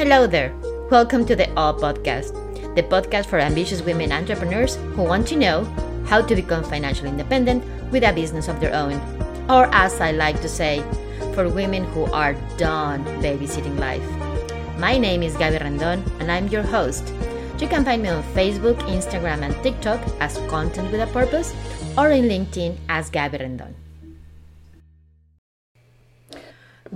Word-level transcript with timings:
Hello 0.00 0.26
there. 0.26 0.56
Welcome 0.90 1.26
to 1.26 1.36
the 1.36 1.52
All 1.60 1.74
Podcast, 1.78 2.32
the 2.74 2.82
podcast 2.82 3.26
for 3.26 3.38
ambitious 3.38 3.82
women 3.82 4.12
entrepreneurs 4.12 4.76
who 4.96 5.02
want 5.02 5.28
to 5.28 5.36
know 5.36 5.64
how 6.06 6.22
to 6.22 6.34
become 6.34 6.64
financially 6.64 7.10
independent 7.10 7.62
with 7.92 8.02
a 8.04 8.10
business 8.10 8.48
of 8.48 8.60
their 8.60 8.74
own. 8.74 8.94
Or, 9.50 9.68
as 9.74 10.00
I 10.00 10.12
like 10.12 10.40
to 10.40 10.48
say, 10.48 10.80
for 11.34 11.50
women 11.50 11.84
who 11.84 12.06
are 12.16 12.32
done 12.56 13.04
babysitting 13.20 13.78
life. 13.78 14.00
My 14.78 14.96
name 14.96 15.22
is 15.22 15.36
Gabby 15.36 15.58
Rendon, 15.58 16.00
and 16.18 16.32
I'm 16.32 16.48
your 16.48 16.62
host. 16.62 17.12
You 17.58 17.68
can 17.68 17.84
find 17.84 18.02
me 18.02 18.08
on 18.08 18.22
Facebook, 18.32 18.80
Instagram, 18.88 19.42
and 19.42 19.52
TikTok 19.62 20.00
as 20.18 20.38
Content 20.48 20.90
with 20.90 21.02
a 21.02 21.12
Purpose, 21.12 21.54
or 21.98 22.08
in 22.08 22.24
LinkedIn 22.24 22.78
as 22.88 23.10
Gabby 23.10 23.36
Rendon. 23.36 23.74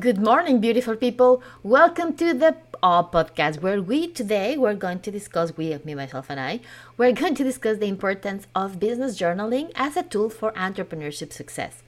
Good 0.01 0.19
morning, 0.19 0.59
beautiful 0.59 0.97
people. 0.97 1.41
Welcome 1.63 2.15
to 2.15 2.35
the 2.35 2.57
All 2.85 3.09
podcast, 3.09 3.63
where 3.63 3.81
we 3.81 4.09
today 4.09 4.59
we're 4.59 4.75
going 4.75 5.01
to 5.01 5.11
discuss, 5.11 5.57
we, 5.57 5.75
me, 5.87 5.95
myself, 5.95 6.27
and 6.29 6.39
I, 6.39 6.61
we're 6.99 7.13
going 7.13 7.35
to 7.37 7.43
discuss 7.43 7.79
the 7.79 7.87
importance 7.87 8.47
of 8.55 8.79
business 8.79 9.19
journaling 9.19 9.73
as 9.75 9.97
a 9.97 10.03
tool 10.03 10.29
for 10.29 10.53
entrepreneurship 10.53 11.33
success. 11.33 11.83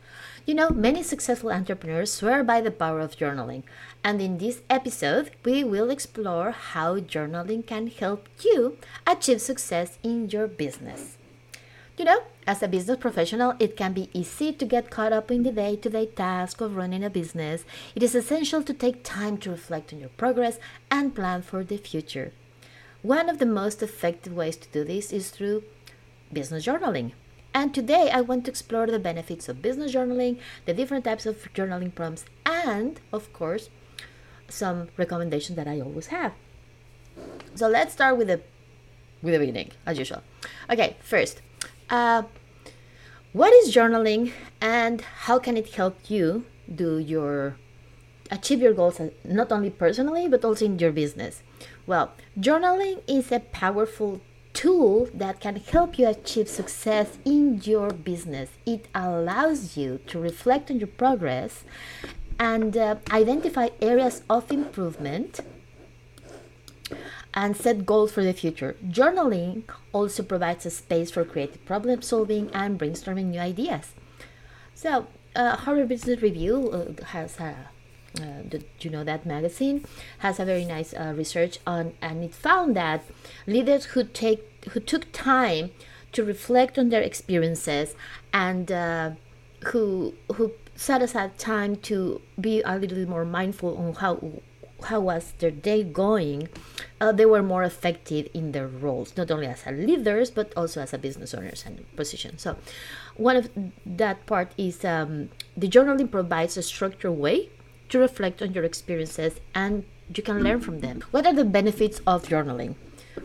You 0.47 0.55
know, 0.55 0.70
many 0.70 1.03
successful 1.03 1.53
entrepreneurs 1.53 2.15
swear 2.15 2.43
by 2.43 2.62
the 2.62 2.70
power 2.70 3.01
of 3.01 3.15
journaling, 3.15 3.65
and 4.03 4.23
in 4.23 4.39
this 4.39 4.62
episode, 4.70 5.33
we 5.45 5.62
will 5.62 5.91
explore 5.91 6.53
how 6.53 6.98
journaling 7.01 7.67
can 7.67 7.89
help 7.89 8.27
you 8.42 8.78
achieve 9.06 9.42
success 9.42 9.98
in 10.03 10.31
your 10.31 10.47
business. 10.47 11.19
You 11.96 12.05
know, 12.05 12.24
as 12.46 12.62
a 12.62 12.68
business 12.68 12.98
professional, 12.98 13.55
it 13.59 13.74
can 13.74 13.95
be 13.95 14.10
easy 14.12 14.52
to 14.52 14.66
get 14.66 14.91
caught 14.91 15.14
up 15.14 15.30
in 15.30 15.45
the 15.45 15.50
day 15.50 15.77
to 15.77 15.88
day 15.88 16.05
task 16.05 16.60
of 16.60 16.77
running 16.77 17.02
a 17.02 17.09
business. 17.09 17.64
It 17.95 18.02
is 18.02 18.14
essential 18.14 18.62
to 18.64 18.74
take 18.74 19.02
time 19.02 19.38
to 19.38 19.50
reflect 19.50 19.95
on 19.95 20.00
your 20.00 20.10
progress 20.10 20.59
and 20.91 21.14
plan 21.14 21.41
for 21.41 21.64
the 21.64 21.78
future. 21.78 22.34
One 23.00 23.30
of 23.30 23.38
the 23.38 23.47
most 23.47 23.83
effective 23.83 24.34
ways 24.34 24.58
to 24.58 24.69
do 24.69 24.84
this 24.84 25.11
is 25.11 25.30
through 25.30 25.64
business 26.30 26.66
journaling. 26.66 27.12
And 27.55 27.72
today 27.72 28.10
I 28.12 28.20
want 28.20 28.44
to 28.44 28.50
explore 28.50 28.86
the 28.86 28.98
benefits 28.98 29.48
of 29.48 29.62
business 29.62 29.94
journaling, 29.94 30.38
the 30.66 30.75
different 30.75 31.06
types 31.06 31.25
of 31.25 31.50
journaling 31.55 31.94
prompts, 31.94 32.27
and 32.44 33.00
of 33.10 33.33
course, 33.33 33.70
some 34.48 34.88
recommendations 34.98 35.56
that 35.56 35.66
I 35.66 35.81
always 35.81 36.08
have. 36.08 36.34
So 37.55 37.69
let's 37.69 37.94
start 37.94 38.19
with 38.19 38.28
the 38.28 38.42
with 39.22 39.33
the 39.33 39.41
beginning, 39.41 39.70
as 39.86 39.98
usual. 39.98 40.22
Okay, 40.69 40.97
first, 41.00 41.41
uh, 41.91 42.23
what 43.33 43.53
is 43.53 43.75
journaling 43.75 44.33
and 44.61 45.01
how 45.01 45.39
can 45.39 45.56
it 45.56 45.75
help 45.75 46.11
you 46.11 46.45
do 46.75 46.98
your 46.98 47.56
achieve 48.31 48.61
your 48.61 48.73
goals 48.75 48.98
uh, 48.98 49.11
not 49.25 49.53
only 49.53 49.70
personally 49.70 50.27
but 50.28 50.45
also 50.45 50.65
in 50.65 50.78
your 50.78 50.93
business? 50.93 51.43
Well, 51.87 52.12
journaling 52.39 53.03
is 53.06 53.31
a 53.31 53.41
powerful 53.41 54.20
tool 54.53 55.09
that 55.12 55.39
can 55.39 55.56
help 55.56 55.98
you 55.98 56.09
achieve 56.09 56.48
success 56.48 57.19
in 57.25 57.61
your 57.62 57.91
business. 57.91 58.50
It 58.65 58.89
allows 58.95 59.77
you 59.77 60.00
to 60.06 60.19
reflect 60.19 60.71
on 60.71 60.78
your 60.78 60.89
progress 60.89 61.65
and 62.39 62.77
uh, 62.77 62.97
identify 63.11 63.69
areas 63.83 64.23
of 64.31 64.50
improvement 64.50 65.41
and 67.37 67.55
set 67.55 67.84
goals 67.84 68.11
for 68.11 68.25
the 68.25 68.33
future. 68.33 68.75
Journaling 68.89 69.65
also 69.92 70.23
provides 70.23 70.65
a 70.65 70.70
space 70.70 71.11
for 71.11 71.23
creative 71.25 71.65
problem 71.67 72.01
solving 72.01 72.51
and 72.53 72.81
brainstorming 72.81 73.27
new 73.27 73.39
ideas. 73.39 73.93
So, 74.75 75.06
uh, 75.37 75.56
Harvard 75.56 75.89
Business 75.89 76.23
Review 76.23 76.70
uh, 76.70 77.05
has 77.09 77.39
a 77.39 77.55
uh, 78.19 78.43
the, 78.48 78.65
you 78.81 78.89
know 78.89 79.05
that 79.05 79.27
magazine 79.27 79.84
has 80.20 80.41
a 80.41 80.45
very 80.47 80.65
nice 80.65 80.95
uh, 80.95 81.12
research 81.15 81.59
on 81.67 81.93
and 82.01 82.25
it 82.25 82.34
found 82.34 82.75
that 82.75 83.05
leaders 83.47 83.84
who 83.87 84.05
take 84.05 84.65
who 84.71 84.81
took 84.81 85.12
time 85.12 85.71
to 86.12 86.25
reflect 86.25 86.78
on 86.78 86.89
their 86.89 87.03
experiences 87.03 87.94
and 88.33 88.72
uh, 88.72 89.10
who 89.66 90.15
who 90.37 90.53
set 90.75 91.03
aside 91.03 91.39
time 91.39 91.77
to 91.77 92.22
be 92.41 92.62
a 92.62 92.78
little 92.78 93.06
more 93.06 93.27
mindful 93.27 93.77
on 93.77 93.93
how 93.94 94.19
how 94.84 95.00
was 95.00 95.33
their 95.39 95.50
day 95.50 95.83
going, 95.83 96.49
uh, 97.01 97.12
they 97.12 97.27
were 97.27 97.43
more 97.43 97.62
effective 97.62 98.29
in 98.33 98.53
their 98.53 98.67
roles, 98.67 99.17
not 99.17 99.31
only 99.31 99.47
as 99.47 99.65
leaders 99.67 100.31
but 100.31 100.53
also 100.57 100.81
as 100.81 100.93
a 100.93 100.99
business 100.99 101.34
owners 101.34 101.65
and 101.67 101.84
position. 101.97 102.39
So, 102.39 102.57
one 103.17 103.37
of 103.37 103.51
that 103.84 104.27
part 104.27 104.53
is 104.57 104.84
um, 104.84 105.29
the 105.57 105.69
journaling 105.69 106.11
provides 106.11 106.57
a 106.57 106.62
structured 106.62 107.12
way 107.12 107.51
to 107.89 107.99
reflect 107.99 108.43
on 108.43 108.53
your 108.53 108.65
experiences 108.65 109.41
and 109.55 109.84
you 110.15 110.23
can 110.23 110.43
learn 110.43 110.61
from 110.61 110.81
them. 110.81 111.03
What 111.11 111.27
are 111.27 111.34
the 111.34 111.45
benefits 111.45 112.01
of 112.07 112.25
journaling? 112.25 112.75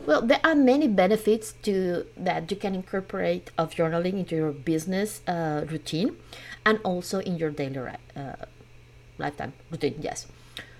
Well, 0.05 0.21
there 0.21 0.39
are 0.43 0.55
many 0.55 0.87
benefits 0.87 1.53
to 1.63 2.05
that 2.17 2.49
you 2.49 2.57
can 2.57 2.73
incorporate 2.75 3.51
of 3.57 3.71
journaling 3.71 4.13
into 4.13 4.35
your 4.35 4.51
business 4.51 5.21
uh, 5.27 5.65
routine 5.69 6.17
and 6.65 6.79
also 6.83 7.19
in 7.19 7.37
your 7.37 7.51
daily 7.51 7.77
uh, 8.15 8.33
lifetime 9.17 9.53
routine. 9.69 9.95
Yes. 9.99 10.27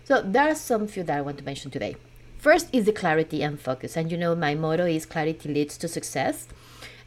So 0.05 0.21
there 0.21 0.49
are 0.49 0.55
some 0.55 0.87
few 0.87 1.03
that 1.03 1.17
I 1.17 1.21
want 1.21 1.37
to 1.37 1.43
mention 1.43 1.71
today. 1.71 1.95
First 2.41 2.69
is 2.73 2.85
the 2.85 2.91
clarity 2.91 3.43
and 3.43 3.59
focus. 3.59 3.95
And 3.95 4.11
you 4.11 4.17
know, 4.17 4.35
my 4.35 4.55
motto 4.55 4.87
is 4.87 5.05
clarity 5.05 5.47
leads 5.47 5.77
to 5.77 5.87
success. 5.87 6.47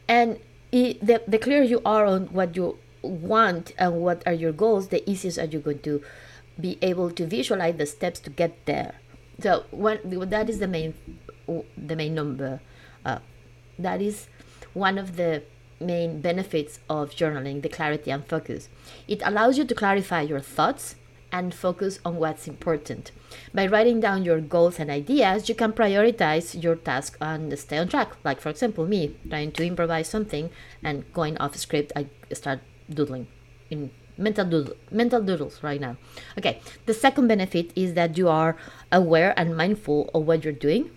And 0.07 0.39
it, 0.71 1.05
the, 1.05 1.21
the 1.27 1.37
clearer 1.37 1.63
you 1.63 1.81
are 1.83 2.05
on 2.05 2.27
what 2.27 2.55
you 2.55 2.79
want 3.01 3.73
and 3.77 3.95
what 3.95 4.23
are 4.25 4.33
your 4.33 4.53
goals, 4.53 4.87
the 4.87 5.07
easier 5.09 5.43
are 5.43 5.47
you 5.47 5.59
going 5.59 5.79
to 5.79 6.01
be 6.57 6.77
able 6.81 7.11
to 7.11 7.25
visualize 7.25 7.75
the 7.75 7.85
steps 7.85 8.21
to 8.21 8.29
get 8.29 8.65
there. 8.65 8.95
So 9.41 9.65
one 9.71 9.99
that 10.29 10.49
is 10.49 10.59
the 10.59 10.69
main 10.69 10.93
the 11.77 11.95
main 11.97 12.15
number. 12.15 12.61
Uh, 13.03 13.19
that 13.77 14.01
is 14.01 14.27
one 14.73 14.97
of 14.97 15.17
the 15.17 15.43
main 15.81 16.21
benefits 16.21 16.79
of 16.89 17.11
journaling, 17.11 17.61
the 17.61 17.67
clarity 17.67 18.09
and 18.09 18.25
focus. 18.25 18.69
It 19.05 19.21
allows 19.25 19.57
you 19.57 19.65
to 19.65 19.75
clarify 19.75 20.21
your 20.21 20.39
thoughts 20.39 20.95
and 21.31 21.53
focus 21.53 21.99
on 22.05 22.15
what's 22.17 22.47
important. 22.47 23.11
By 23.53 23.67
writing 23.67 23.99
down 23.99 24.23
your 24.23 24.39
goals 24.39 24.79
and 24.79 24.89
ideas, 24.89 25.49
you 25.49 25.55
can 25.55 25.73
prioritize 25.73 26.61
your 26.61 26.75
task 26.75 27.17
and 27.19 27.57
stay 27.57 27.77
on 27.77 27.87
track. 27.87 28.15
Like, 28.23 28.39
for 28.39 28.49
example, 28.49 28.85
me 28.87 29.15
trying 29.29 29.51
to 29.53 29.65
improvise 29.65 30.07
something 30.07 30.49
and 30.83 31.11
going 31.13 31.37
off 31.37 31.55
script, 31.55 31.91
I 31.95 32.07
start 32.33 32.61
doodling 32.89 33.27
in 33.69 33.91
mental 34.17 34.45
doodle, 34.45 34.75
mental 34.91 35.21
doodles 35.21 35.61
right 35.63 35.81
now. 35.81 35.97
Okay, 36.37 36.61
the 36.85 36.93
second 36.93 37.27
benefit 37.27 37.71
is 37.75 37.93
that 37.93 38.17
you 38.17 38.29
are 38.29 38.55
aware 38.91 39.33
and 39.37 39.57
mindful 39.57 40.09
of 40.13 40.25
what 40.25 40.43
you're 40.43 40.53
doing. 40.53 40.91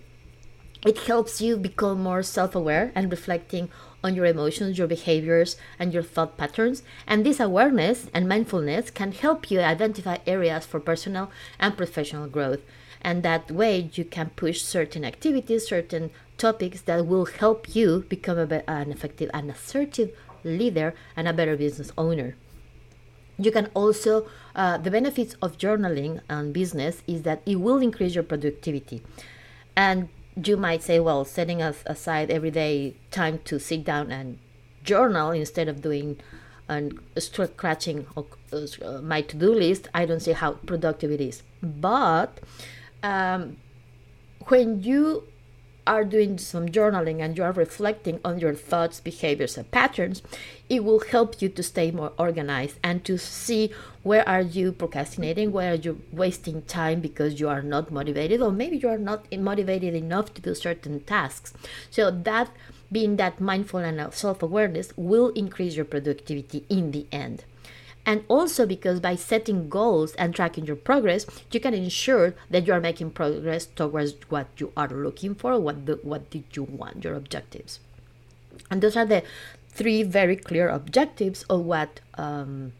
It 0.85 0.97
helps 0.99 1.41
you 1.41 1.57
become 1.57 2.01
more 2.01 2.23
self 2.23 2.55
aware 2.55 2.91
and 2.95 3.11
reflecting 3.11 3.69
on 4.03 4.15
your 4.15 4.25
emotions, 4.25 4.77
your 4.77 4.87
behaviors, 4.87 5.57
and 5.77 5.93
your 5.93 6.03
thought 6.03 6.37
patterns. 6.37 6.83
And 7.07 7.25
this 7.25 7.39
awareness 7.39 8.07
and 8.13 8.27
mindfulness 8.27 8.91
can 8.91 9.11
help 9.11 9.51
you 9.51 9.59
identify 9.59 10.17
areas 10.25 10.65
for 10.65 10.79
personal 10.79 11.31
and 11.59 11.77
professional 11.77 12.27
growth. 12.27 12.61
And 13.01 13.23
that 13.23 13.51
way, 13.51 13.89
you 13.93 14.03
can 14.05 14.31
push 14.31 14.61
certain 14.61 15.05
activities, 15.05 15.67
certain 15.67 16.11
topics 16.37 16.81
that 16.81 17.05
will 17.05 17.25
help 17.25 17.75
you 17.75 18.05
become 18.09 18.37
a, 18.37 18.63
an 18.69 18.91
effective 18.91 19.29
and 19.33 19.49
assertive 19.49 20.11
leader 20.43 20.93
and 21.15 21.27
a 21.27 21.33
better 21.33 21.55
business 21.55 21.91
owner. 21.97 22.35
You 23.37 23.51
can 23.51 23.67
also, 23.73 24.27
uh, 24.53 24.77
the 24.77 24.91
benefits 24.91 25.35
of 25.41 25.57
journaling 25.57 26.19
and 26.29 26.53
business 26.53 27.03
is 27.07 27.21
that 27.23 27.41
it 27.45 27.55
will 27.55 27.77
increase 27.77 28.13
your 28.13 28.23
productivity. 28.23 29.01
And 29.77 30.09
you 30.45 30.57
might 30.57 30.83
say, 30.83 30.99
well, 30.99 31.25
setting 31.25 31.61
aside 31.61 32.29
every 32.29 32.51
day 32.51 32.95
time 33.11 33.39
to 33.45 33.59
sit 33.59 33.83
down 33.83 34.11
and 34.11 34.37
journal 34.83 35.31
instead 35.31 35.67
of 35.67 35.81
doing 35.81 36.19
and 36.67 36.99
scratching 37.17 38.05
uh, 38.15 39.01
my 39.01 39.21
to-do 39.21 39.53
list, 39.53 39.87
I 39.93 40.05
don't 40.05 40.19
see 40.19 40.33
how 40.33 40.51
productive 40.53 41.11
it 41.11 41.19
is. 41.19 41.41
But 41.63 42.39
um, 43.01 43.57
when 44.47 44.83
you 44.83 45.23
are 45.89 46.05
doing 46.05 46.37
some 46.37 46.69
journaling 46.69 47.19
and 47.19 47.35
you 47.35 47.43
are 47.43 47.51
reflecting 47.51 48.19
on 48.23 48.39
your 48.39 48.53
thoughts, 48.53 48.99
behaviors, 48.99 49.57
and 49.57 49.69
patterns, 49.71 50.21
it 50.69 50.83
will 50.83 50.99
help 50.99 51.41
you 51.41 51.49
to 51.49 51.63
stay 51.63 51.89
more 51.89 52.13
organized 52.17 52.77
and 52.83 53.03
to 53.03 53.17
see 53.17 53.73
where 54.03 54.27
are 54.29 54.41
you 54.41 54.71
procrastinating, 54.71 55.51
where 55.51 55.73
are 55.73 55.81
you 55.87 55.99
wasting 56.11 56.61
time 56.61 56.99
because 57.01 57.39
you 57.39 57.49
are 57.49 57.63
not 57.63 57.91
motivated, 57.91 58.39
or 58.39 58.51
maybe 58.51 58.77
you 58.77 58.87
are 58.87 58.99
not 58.99 59.25
motivated 59.31 59.95
enough 59.95 60.33
to 60.35 60.41
do 60.41 60.53
certain 60.53 60.99
tasks. 61.01 61.53
So 61.89 62.11
that 62.11 62.51
being 62.91 63.17
that 63.17 63.41
mindful 63.41 63.79
and 63.79 64.13
self-awareness 64.13 64.93
will 64.95 65.29
increase 65.29 65.75
your 65.75 65.85
productivity 65.85 66.65
in 66.69 66.91
the 66.91 67.07
end 67.11 67.43
and 68.09 68.23
also 68.27 68.65
because 68.65 68.99
by 68.99 69.15
setting 69.15 69.69
goals 69.69 70.15
and 70.15 70.33
tracking 70.33 70.65
your 70.65 70.75
progress 70.75 71.27
you 71.51 71.59
can 71.59 71.75
ensure 71.75 72.33
that 72.49 72.65
you 72.65 72.73
are 72.73 72.81
making 72.81 73.11
progress 73.11 73.67
towards 73.67 74.15
what 74.29 74.47
you 74.57 74.71
are 74.75 74.87
looking 74.87 75.35
for 75.35 75.59
what 75.59 75.85
the, 75.85 75.99
what 76.01 76.27
did 76.31 76.43
you 76.53 76.63
want 76.63 77.03
your 77.03 77.13
objectives 77.13 77.79
and 78.71 78.81
those 78.81 78.97
are 78.97 79.05
the 79.05 79.21
three 79.69 80.01
very 80.01 80.35
clear 80.35 80.69
objectives 80.69 81.43
of 81.43 81.61
what 81.61 81.99
um, 82.15 82.73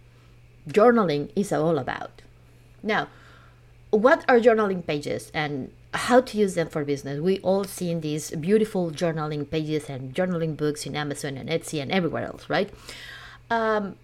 journaling 0.67 1.29
is 1.35 1.53
all 1.53 1.77
about 1.77 2.23
now 2.81 3.07
what 3.91 4.25
are 4.27 4.39
journaling 4.39 4.85
pages 4.85 5.31
and 5.35 5.71
how 5.93 6.21
to 6.21 6.37
use 6.37 6.53
them 6.53 6.69
for 6.69 6.85
business. 6.85 7.19
We 7.19 7.39
all 7.39 7.63
seen 7.63 8.01
these 8.01 8.29
beautiful 8.29 8.91
journaling 8.91 9.49
pages 9.49 9.89
and 9.89 10.13
journaling 10.13 10.55
books 10.55 10.85
in 10.85 10.95
Amazon 10.95 11.35
and 11.35 11.49
Etsy 11.49 11.81
and 11.81 11.91
everywhere 11.91 12.25
else, 12.25 12.47
right? 12.47 12.69
Um, 13.49 13.95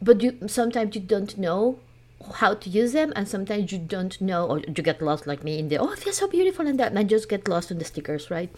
but 0.00 0.20
you 0.22 0.38
sometimes 0.46 0.94
you 0.94 1.00
don't 1.00 1.36
know 1.38 1.78
how 2.36 2.54
to 2.54 2.70
use 2.70 2.92
them 2.92 3.12
and 3.14 3.28
sometimes 3.28 3.72
you 3.72 3.78
don't 3.78 4.20
know 4.20 4.46
or 4.46 4.60
you 4.60 4.72
get 4.72 5.02
lost 5.02 5.26
like 5.26 5.44
me 5.44 5.58
in 5.58 5.68
the 5.68 5.78
oh 5.78 5.94
they're 5.96 6.12
so 6.12 6.28
beautiful 6.28 6.66
and 6.66 6.80
that. 6.80 6.92
And 6.92 7.08
just 7.08 7.28
get 7.28 7.48
lost 7.48 7.70
on 7.70 7.78
the 7.78 7.84
stickers 7.84 8.30
right? 8.30 8.50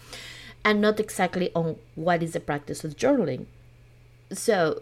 And 0.63 0.81
not 0.81 0.99
exactly 0.99 1.51
on 1.55 1.77
what 1.95 2.21
is 2.21 2.33
the 2.33 2.39
practice 2.39 2.83
of 2.83 2.97
journaling. 2.97 3.45
So 4.31 4.81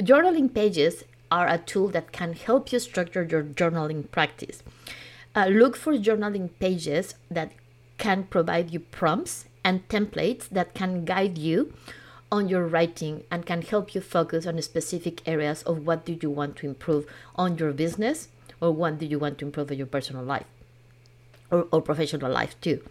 journaling 0.00 0.52
pages 0.52 1.04
are 1.30 1.48
a 1.48 1.58
tool 1.58 1.88
that 1.88 2.12
can 2.12 2.32
help 2.32 2.72
you 2.72 2.78
structure 2.80 3.22
your 3.22 3.42
journaling 3.42 4.10
practice. 4.10 4.62
Uh, 5.34 5.46
look 5.46 5.76
for 5.76 5.94
journaling 5.94 6.50
pages 6.58 7.14
that 7.30 7.52
can 7.98 8.24
provide 8.24 8.70
you 8.72 8.80
prompts 8.80 9.44
and 9.64 9.86
templates 9.88 10.48
that 10.48 10.74
can 10.74 11.04
guide 11.04 11.38
you 11.38 11.72
on 12.32 12.48
your 12.48 12.66
writing 12.66 13.24
and 13.30 13.44
can 13.44 13.62
help 13.62 13.94
you 13.94 14.00
focus 14.00 14.46
on 14.46 14.60
specific 14.62 15.20
areas 15.26 15.62
of 15.62 15.86
what 15.86 16.04
do 16.04 16.16
you 16.20 16.30
want 16.30 16.56
to 16.56 16.66
improve 16.66 17.06
on 17.36 17.58
your 17.58 17.72
business 17.72 18.28
or 18.60 18.70
what 18.70 18.98
do 18.98 19.06
you 19.06 19.18
want 19.18 19.38
to 19.38 19.44
improve 19.44 19.70
in 19.70 19.78
your 19.78 19.86
personal 19.86 20.22
life 20.22 20.46
or, 21.50 21.66
or 21.72 21.82
professional 21.82 22.30
life 22.30 22.60
too. 22.60 22.82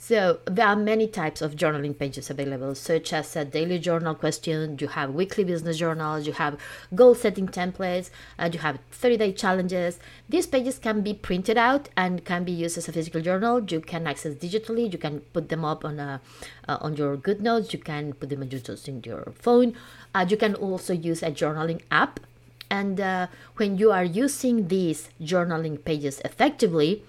So 0.00 0.38
there 0.44 0.64
are 0.64 0.76
many 0.76 1.08
types 1.08 1.42
of 1.42 1.56
journaling 1.56 1.98
pages 1.98 2.30
available, 2.30 2.76
such 2.76 3.12
as 3.12 3.34
a 3.34 3.44
daily 3.44 3.80
journal 3.80 4.14
question. 4.14 4.78
You 4.80 4.86
have 4.86 5.12
weekly 5.12 5.42
business 5.42 5.76
journals. 5.76 6.24
You 6.24 6.34
have 6.34 6.56
goal 6.94 7.16
setting 7.16 7.48
templates. 7.48 8.10
Uh, 8.38 8.48
you 8.52 8.60
have 8.60 8.78
30 8.92 9.16
day 9.16 9.32
challenges. 9.32 9.98
These 10.28 10.46
pages 10.46 10.78
can 10.78 11.00
be 11.00 11.14
printed 11.14 11.58
out 11.58 11.88
and 11.96 12.24
can 12.24 12.44
be 12.44 12.52
used 12.52 12.78
as 12.78 12.88
a 12.88 12.92
physical 12.92 13.20
journal. 13.20 13.60
You 13.68 13.80
can 13.80 14.06
access 14.06 14.34
digitally. 14.36 14.90
You 14.90 14.98
can 14.98 15.18
put 15.32 15.48
them 15.48 15.64
up 15.64 15.84
on 15.84 15.98
a 15.98 16.20
uh, 16.68 16.78
on 16.80 16.96
your 16.96 17.16
GoodNotes. 17.16 17.72
You 17.72 17.80
can 17.80 18.12
put 18.12 18.30
them 18.30 18.42
in 18.42 19.02
your 19.04 19.32
phone. 19.34 19.74
Uh, 20.14 20.24
you 20.28 20.36
can 20.36 20.54
also 20.54 20.92
use 20.92 21.24
a 21.24 21.32
journaling 21.32 21.80
app. 21.90 22.20
And 22.70 23.00
uh, 23.00 23.26
when 23.56 23.78
you 23.78 23.90
are 23.90 24.04
using 24.04 24.68
these 24.68 25.08
journaling 25.20 25.82
pages 25.84 26.20
effectively, 26.24 27.02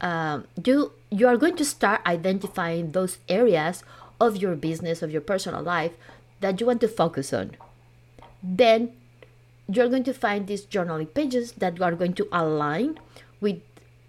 Um, 0.00 0.46
you 0.64 0.92
you 1.10 1.26
are 1.26 1.36
going 1.36 1.56
to 1.56 1.64
start 1.64 2.02
identifying 2.06 2.92
those 2.92 3.18
areas 3.28 3.82
of 4.20 4.36
your 4.36 4.54
business 4.54 5.02
of 5.02 5.10
your 5.10 5.20
personal 5.20 5.62
life 5.62 5.92
that 6.40 6.60
you 6.60 6.66
want 6.66 6.80
to 6.80 6.88
focus 6.88 7.32
on. 7.32 7.56
Then 8.42 8.92
you're 9.68 9.88
going 9.88 10.04
to 10.04 10.14
find 10.14 10.46
these 10.46 10.64
journaling 10.64 11.12
pages 11.12 11.52
that 11.52 11.80
are 11.80 11.94
going 11.94 12.14
to 12.14 12.28
align 12.32 12.98
with 13.40 13.60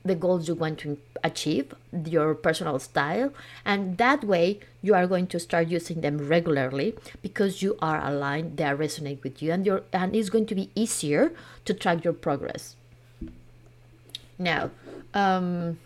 the 0.06 0.16
goals 0.16 0.48
you 0.48 0.56
want 0.56 0.80
to 0.80 0.98
achieve 1.24 1.74
your 2.06 2.34
personal 2.34 2.80
style 2.80 3.34
and 3.66 3.98
that 3.98 4.24
way 4.24 4.60
you 4.82 4.94
are 4.94 5.08
going 5.08 5.28
to 5.28 5.40
start 5.40 5.68
using 5.68 6.02
them 6.02 6.18
regularly 6.18 6.96
because 7.22 7.62
you 7.62 7.78
are 7.82 8.00
aligned 8.08 8.56
they 8.56 8.64
are 8.64 8.78
resonate 8.78 9.22
with 9.24 9.42
you 9.42 9.52
and 9.52 9.66
you 9.66 9.84
and 9.92 10.16
it's 10.16 10.30
going 10.30 10.46
to 10.46 10.56
be 10.56 10.70
easier 10.76 11.32
to 11.66 11.74
track 11.74 12.04
your 12.04 12.14
progress. 12.14 12.76
Now 14.40 14.70
um, 15.14 15.80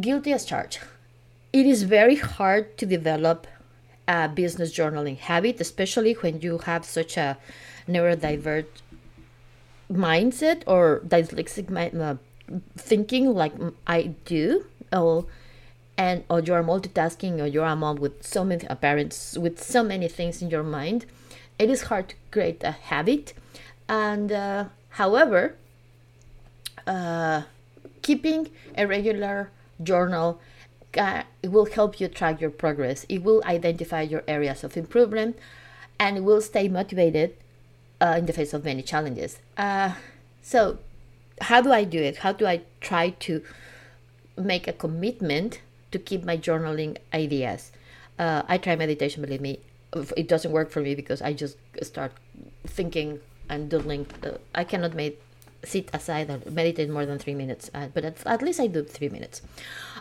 guilty 0.00 0.32
as 0.32 0.44
charged. 0.44 0.80
It 1.52 1.66
is 1.66 1.84
very 1.84 2.16
hard 2.16 2.76
to 2.78 2.86
develop 2.86 3.46
a 4.08 4.28
business 4.28 4.76
journaling 4.76 5.18
habit, 5.18 5.60
especially 5.60 6.14
when 6.14 6.40
you 6.40 6.58
have 6.58 6.84
such 6.84 7.16
a 7.16 7.38
neurodivergent 7.88 8.66
mindset 9.90 10.62
or 10.66 11.00
dyslexic 11.06 11.70
uh, 12.00 12.16
thinking 12.76 13.34
like 13.34 13.52
I 13.86 14.14
do. 14.24 14.66
Oh, 14.92 15.26
and 15.96 16.24
or 16.28 16.40
you're 16.40 16.62
multitasking 16.62 17.40
or 17.40 17.46
you're 17.46 17.64
a 17.64 17.76
mom 17.76 17.96
with 17.96 18.24
so 18.24 18.44
many 18.44 18.66
parents 18.80 19.38
with 19.38 19.62
so 19.62 19.82
many 19.82 20.08
things 20.08 20.42
in 20.42 20.50
your 20.50 20.62
mind 20.62 21.06
it 21.58 21.70
is 21.70 21.82
hard 21.82 22.08
to 22.08 22.14
create 22.30 22.62
a 22.64 22.72
habit 22.72 23.32
and 23.88 24.32
uh, 24.32 24.64
however 24.90 25.54
uh, 26.86 27.42
keeping 28.02 28.50
a 28.76 28.86
regular 28.86 29.50
journal 29.82 30.40
uh, 30.98 31.22
it 31.42 31.50
will 31.50 31.66
help 31.66 32.00
you 32.00 32.08
track 32.08 32.40
your 32.40 32.50
progress. 32.50 33.04
It 33.08 33.22
will 33.22 33.42
identify 33.44 34.02
your 34.02 34.22
areas 34.28 34.64
of 34.64 34.76
improvement 34.76 35.38
and 35.98 36.24
will 36.24 36.40
stay 36.40 36.68
motivated 36.68 37.36
uh, 38.00 38.16
in 38.18 38.26
the 38.26 38.32
face 38.32 38.52
of 38.52 38.64
many 38.64 38.82
challenges. 38.82 39.38
Uh, 39.56 39.94
so 40.42 40.78
how 41.40 41.60
do 41.60 41.72
i 41.72 41.84
do 41.84 42.00
it? 42.00 42.18
How 42.18 42.32
do 42.32 42.46
i 42.46 42.62
try 42.80 43.10
to 43.10 43.42
make 44.36 44.68
a 44.68 44.72
commitment 44.72 45.60
to 45.90 45.98
keep 45.98 46.24
my 46.24 46.36
journaling 46.36 46.98
ideas? 47.12 47.72
Uh, 48.18 48.42
i 48.48 48.58
try 48.58 48.76
meditation 48.76 49.22
believe 49.22 49.40
me 49.40 49.58
it 50.16 50.28
doesn't 50.28 50.52
work 50.52 50.70
for 50.70 50.80
me 50.80 50.94
because 50.94 51.22
i 51.22 51.32
just 51.32 51.56
start 51.82 52.12
thinking 52.66 53.20
and 53.48 53.68
doodling. 53.68 54.06
Uh, 54.22 54.38
i 54.54 54.64
cannot 54.64 54.94
make 54.94 55.20
sit 55.64 55.90
aside 55.92 56.30
and 56.30 56.44
meditate 56.52 56.90
more 56.90 57.06
than 57.06 57.18
three 57.18 57.34
minutes, 57.34 57.70
uh, 57.74 57.88
but 57.92 58.04
at, 58.04 58.24
at, 58.26 58.42
least 58.42 58.60
I 58.60 58.66
do 58.66 58.82
three 58.82 59.08
minutes. 59.08 59.42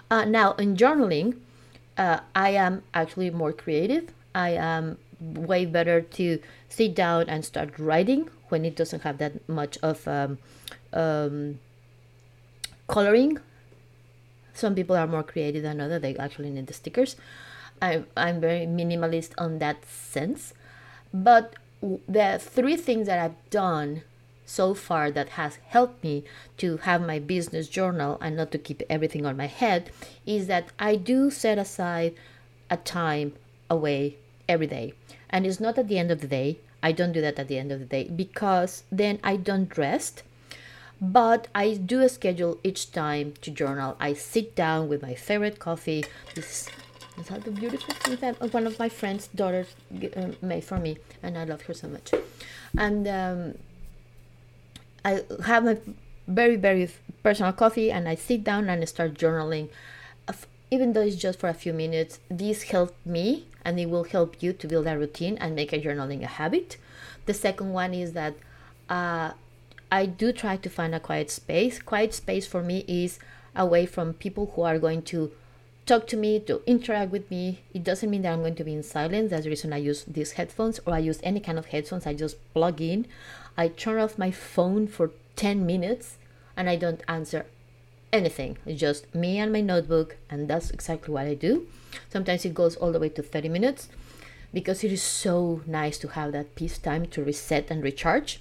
Uh, 0.10 0.26
now, 0.26 0.54
in 0.54 0.76
journaling, 0.76 1.38
uh, 1.98 2.20
I 2.36 2.50
am 2.52 2.84
actually 2.94 3.30
more 3.30 3.54
creative. 3.54 4.10
I 4.36 4.52
am 4.52 4.98
way 5.20 5.66
better 5.66 6.02
to 6.02 6.40
sit 6.70 6.96
down 6.96 7.30
and 7.30 7.46
start 7.46 7.78
writing 7.78 8.30
when 8.50 8.66
it 8.66 8.76
doesn't 8.76 9.04
have 9.04 9.18
that 9.20 9.48
much 9.48 9.78
of 9.82 10.08
um, 10.08 10.38
um, 10.92 11.60
coloring. 12.88 13.40
Some 14.54 14.76
people 14.76 14.96
are 14.96 15.08
more 15.08 15.24
creative 15.24 15.64
than 15.64 15.82
others, 15.82 16.02
they 16.02 16.16
actually 16.18 16.50
need 16.50 16.68
the 16.68 16.74
stickers. 16.74 17.16
I, 17.82 18.04
I'm 18.16 18.40
very 18.40 18.66
minimalist 18.66 19.32
on 19.38 19.60
that 19.60 19.86
sense. 19.86 20.54
But 21.14 21.56
the 21.82 22.40
three 22.40 22.78
things 22.78 23.08
that 23.08 23.20
I've 23.20 23.50
done 23.50 24.04
so 24.46 24.74
far 24.74 25.12
that 25.12 25.30
has 25.30 25.58
helped 25.68 26.04
me 26.04 26.24
to 26.58 26.78
have 26.78 27.02
my 27.02 27.20
business 27.20 27.68
journal 27.68 28.18
and 28.22 28.36
not 28.38 28.52
to 28.52 28.58
keep 28.58 28.82
everything 28.90 29.26
on 29.26 29.38
my 29.38 29.48
head 29.48 29.90
is 30.26 30.48
that 30.48 30.70
I 30.78 30.96
do 30.96 31.32
set 31.32 31.58
aside 31.58 32.14
a 32.70 32.78
time 32.78 33.34
away 33.70 34.18
every 34.48 34.68
day. 34.68 34.94
And 35.30 35.46
it's 35.46 35.60
not 35.60 35.78
at 35.78 35.88
the 35.88 35.98
end 35.98 36.12
of 36.12 36.22
the 36.22 36.28
day. 36.28 36.58
I 36.82 36.92
don't 36.92 37.14
do 37.14 37.22
that 37.22 37.40
at 37.40 37.48
the 37.48 37.58
end 37.58 37.72
of 37.72 37.80
the 37.80 37.86
day 37.86 38.04
because 38.06 38.84
then 38.92 39.20
I 39.24 39.38
don't 39.38 39.76
rest. 39.78 40.24
But 41.02 41.48
I 41.54 41.74
do 41.74 42.02
a 42.02 42.10
schedule 42.10 42.60
each 42.64 42.92
time 42.92 43.34
to 43.42 43.52
journal. 43.52 43.98
I 44.00 44.14
sit 44.14 44.56
down 44.56 44.88
with 44.88 45.02
my 45.02 45.16
favorite 45.16 45.60
coffee. 45.60 46.06
This 46.36 46.70
is 47.20 47.28
how 47.28 47.40
the 47.40 47.52
beautiful 47.52 47.94
thing 47.96 48.16
that 48.18 48.54
one 48.54 48.66
of 48.68 48.80
my 48.80 48.90
friend's 48.90 49.28
daughters 49.28 49.68
uh, 50.16 50.30
made 50.42 50.64
for 50.64 50.78
me, 50.78 50.98
and 51.22 51.38
I 51.38 51.44
love 51.44 51.64
her 51.64 51.74
so 51.74 51.88
much. 51.88 52.12
And 52.78 53.08
um, 53.08 53.56
I 55.06 55.24
have 55.46 55.66
my 55.66 55.78
very 56.28 56.56
very 56.56 56.90
personal 57.22 57.54
coffee 57.54 57.92
and 57.92 58.08
I 58.08 58.16
sit 58.16 58.44
down 58.44 58.70
and 58.70 58.82
I 58.82 58.86
start 58.86 59.14
journaling. 59.16 59.70
Even 60.72 60.94
though 60.94 61.02
it's 61.02 61.16
just 61.16 61.40
for 61.40 61.50
a 61.50 61.54
few 61.54 61.72
minutes, 61.72 62.20
this 62.30 62.64
helped 62.64 63.06
me 63.06 63.46
and 63.64 63.80
it 63.80 63.90
will 63.90 64.06
help 64.06 64.42
you 64.42 64.54
to 64.54 64.68
build 64.68 64.88
a 64.88 64.98
routine 64.98 65.38
and 65.38 65.56
make 65.56 65.72
a 65.72 65.80
journaling 65.80 66.24
a 66.24 66.28
habit. 66.28 66.78
The 67.28 67.34
second 67.34 67.74
one 67.74 67.94
is 67.94 68.14
that 68.14 68.34
uh, 68.90 69.34
I 69.92 70.06
do 70.08 70.32
try 70.32 70.58
to 70.58 70.70
find 70.70 70.96
a 70.96 71.00
quiet 71.00 71.30
space. 71.30 71.80
Quiet 71.80 72.14
space 72.14 72.48
for 72.48 72.64
me 72.64 72.84
is 72.88 73.20
away 73.56 73.86
from 73.86 74.14
people 74.14 74.52
who 74.56 74.64
are 74.64 74.80
going 74.80 75.04
to 75.04 75.32
talk 75.86 76.08
to 76.08 76.18
me, 76.18 76.40
to 76.40 76.62
interact 76.66 77.12
with 77.12 77.30
me. 77.30 77.60
It 77.74 77.84
doesn't 77.84 78.10
mean 78.10 78.24
that 78.24 78.34
I'm 78.34 78.40
going 78.40 78.56
to 78.56 78.64
be 78.64 78.74
in 78.74 78.84
silence. 78.84 79.30
That's 79.30 79.44
the 79.44 79.52
reason 79.52 79.74
I 79.74 79.78
use 79.78 80.04
these 80.06 80.32
headphones 80.34 80.80
or 80.86 80.94
I 80.94 81.00
use 81.00 81.20
any 81.24 81.40
kind 81.40 81.60
of 81.60 81.68
headphones. 81.68 82.08
I 82.08 82.14
just 82.14 82.38
plug 82.54 82.82
in 82.82 83.06
I 83.58 83.68
turn 83.68 84.00
off 84.00 84.18
my 84.18 84.32
phone 84.32 84.88
for 84.88 85.12
10 85.36 85.66
minutes 85.66 86.18
and 86.58 86.70
I 86.70 86.76
don't 86.76 87.02
answer 87.08 87.46
anything. 88.12 88.58
It's 88.66 88.80
just 88.80 89.14
me 89.14 89.40
and 89.40 89.52
my 89.52 89.62
notebook, 89.62 90.16
and 90.30 90.48
that's 90.48 90.70
exactly 90.70 91.14
what 91.14 91.26
I 91.26 91.34
do. 91.34 91.68
Sometimes 92.10 92.46
it 92.46 92.54
goes 92.54 92.76
all 92.76 92.92
the 92.92 93.00
way 93.00 93.10
to 93.10 93.24
30 93.24 93.50
minutes 93.50 93.90
because 94.54 94.84
it 94.84 94.92
is 94.92 95.02
so 95.02 95.62
nice 95.66 95.98
to 95.98 96.10
have 96.10 96.32
that 96.32 96.56
peace 96.56 96.78
time 96.78 97.08
to 97.08 97.24
reset 97.24 97.70
and 97.72 97.84
recharge. 97.84 98.40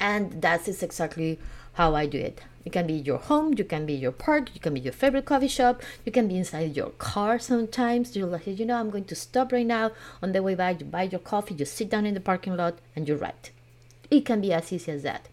And 0.00 0.40
that 0.42 0.66
is 0.66 0.82
exactly 0.82 1.38
how 1.74 1.94
I 1.94 2.06
do 2.06 2.18
it. 2.18 2.40
It 2.64 2.72
can 2.72 2.86
be 2.86 2.94
your 2.94 3.18
home, 3.18 3.54
you 3.56 3.64
can 3.64 3.86
be 3.86 3.94
your 3.94 4.12
park, 4.12 4.54
you 4.54 4.60
can 4.60 4.74
be 4.74 4.80
your 4.80 4.92
favorite 4.92 5.24
coffee 5.24 5.48
shop, 5.48 5.82
you 6.04 6.12
can 6.12 6.28
be 6.28 6.36
inside 6.36 6.76
your 6.76 6.90
car 6.90 7.38
sometimes. 7.38 8.16
You're 8.16 8.26
like, 8.26 8.46
you 8.46 8.66
know, 8.66 8.76
I'm 8.76 8.90
going 8.90 9.04
to 9.06 9.14
stop 9.14 9.52
right 9.52 9.66
now. 9.66 9.92
On 10.22 10.32
the 10.32 10.42
way 10.42 10.54
back, 10.54 10.80
you 10.80 10.86
buy 10.86 11.04
your 11.04 11.20
coffee, 11.20 11.54
you 11.54 11.64
sit 11.64 11.90
down 11.90 12.04
in 12.04 12.14
the 12.14 12.20
parking 12.20 12.56
lot, 12.56 12.78
and 12.94 13.08
you 13.08 13.16
write 13.16 13.52
it 14.10 14.24
can 14.24 14.40
be 14.40 14.52
as 14.52 14.72
easy 14.72 14.92
as 14.92 15.02
that 15.02 15.28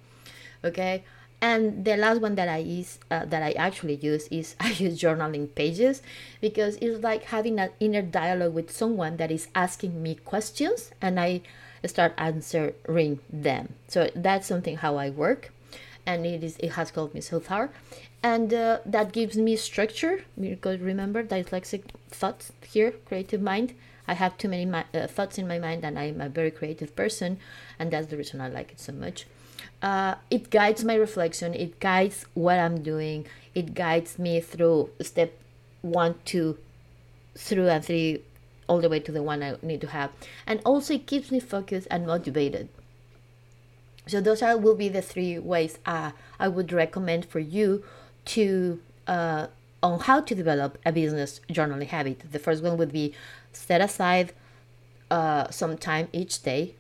okay? 0.66 1.04
And 1.42 1.86
the 1.86 1.96
last 1.98 2.22
one 2.22 2.36
that 2.36 2.48
i 2.48 2.58
use 2.58 2.98
uh, 3.12 3.26
that 3.26 3.44
i 3.44 3.52
actually 3.52 3.96
use 3.96 4.28
is 4.30 4.56
i 4.60 4.70
use 4.70 5.00
journaling 5.00 5.54
pages 5.54 6.02
because 6.42 6.78
it's 6.78 7.04
like 7.04 7.24
having 7.26 7.60
an 7.60 7.70
inner 7.80 8.02
dialogue 8.02 8.54
with 8.54 8.72
someone 8.72 9.18
that 9.18 9.32
is 9.32 9.48
asking 9.54 10.02
me 10.02 10.16
questions 10.16 10.92
and 11.02 11.20
i 11.20 11.42
start 11.86 12.16
answering 12.18 13.20
them. 13.30 13.76
So 13.88 14.10
that's 14.16 14.48
something 14.48 14.78
how 14.78 14.96
i 14.98 15.10
work 15.12 15.54
and 16.06 16.26
it 16.26 16.44
is 16.44 16.58
it 16.58 16.72
has 16.72 16.90
helped 16.92 17.14
me 17.14 17.22
so 17.22 17.40
far. 17.40 17.70
And 18.24 18.52
uh, 18.52 18.80
that 18.88 19.12
gives 19.12 19.38
me 19.38 19.56
structure 19.56 20.24
because 20.40 20.80
remember 20.80 21.24
dyslexic 21.24 21.84
thoughts 22.10 22.54
here 22.66 22.92
creative 23.06 23.42
mind 23.42 23.76
i 24.08 24.14
have 24.14 24.38
too 24.38 24.48
many 24.48 24.70
uh, 24.72 25.08
thoughts 25.08 25.38
in 25.38 25.48
my 25.48 25.60
mind 25.60 25.84
and 25.84 25.98
i'm 25.98 26.22
a 26.22 26.30
very 26.30 26.52
creative 26.52 26.96
person 26.96 27.38
and 27.80 27.92
that's 27.92 28.08
the 28.08 28.18
reason 28.18 28.42
i 28.42 28.48
like 28.48 28.72
it 28.72 28.80
so 28.80 28.94
much. 28.94 29.26
Uh, 29.82 30.16
it 30.32 30.50
guides 30.50 30.84
my 30.84 30.96
reflection 30.96 31.54
it 31.54 31.80
guides 31.80 32.26
what 32.34 32.58
i'm 32.58 32.82
doing 32.82 33.26
it 33.54 33.74
guides 33.74 34.18
me 34.18 34.40
through 34.40 34.90
step 35.02 35.38
one 35.82 36.16
two 36.26 36.58
through 37.38 37.68
and 37.68 37.84
three 37.84 38.22
all 38.68 38.82
the 38.82 38.90
way 38.90 39.00
to 39.00 39.12
the 39.12 39.22
one 39.22 39.44
i 39.44 39.56
need 39.62 39.82
to 39.82 39.88
have. 39.88 40.12
And 40.48 40.62
also 40.66 40.96
it 40.96 41.06
keeps 41.06 41.32
me 41.32 41.40
focused 41.40 41.88
and 41.92 42.06
motivated. 42.06 42.70
So 44.08 44.22
those 44.22 44.42
are 44.42 44.58
will 44.58 44.76
be 44.76 44.90
the 44.90 45.02
three 45.02 45.40
ways 45.40 45.80
uh, 45.86 46.12
I 46.40 46.48
would 46.48 46.72
recommend 46.72 47.26
for 47.26 47.40
you 47.40 47.84
to 48.26 48.80
uh, 49.08 49.48
on 49.82 50.00
how 50.00 50.22
to 50.22 50.36
develop 50.36 50.78
a 50.86 50.92
business 50.92 51.42
journaling 51.50 51.88
habit. 51.88 52.32
The 52.32 52.40
first 52.40 52.64
one 52.64 52.78
would 52.78 52.92
be 52.92 53.14
set 53.56 53.82
aside 53.82 54.34
uh, 55.10 55.50
some 55.50 55.78
time 55.78 56.08
each 56.12 56.42
day, 56.44 56.76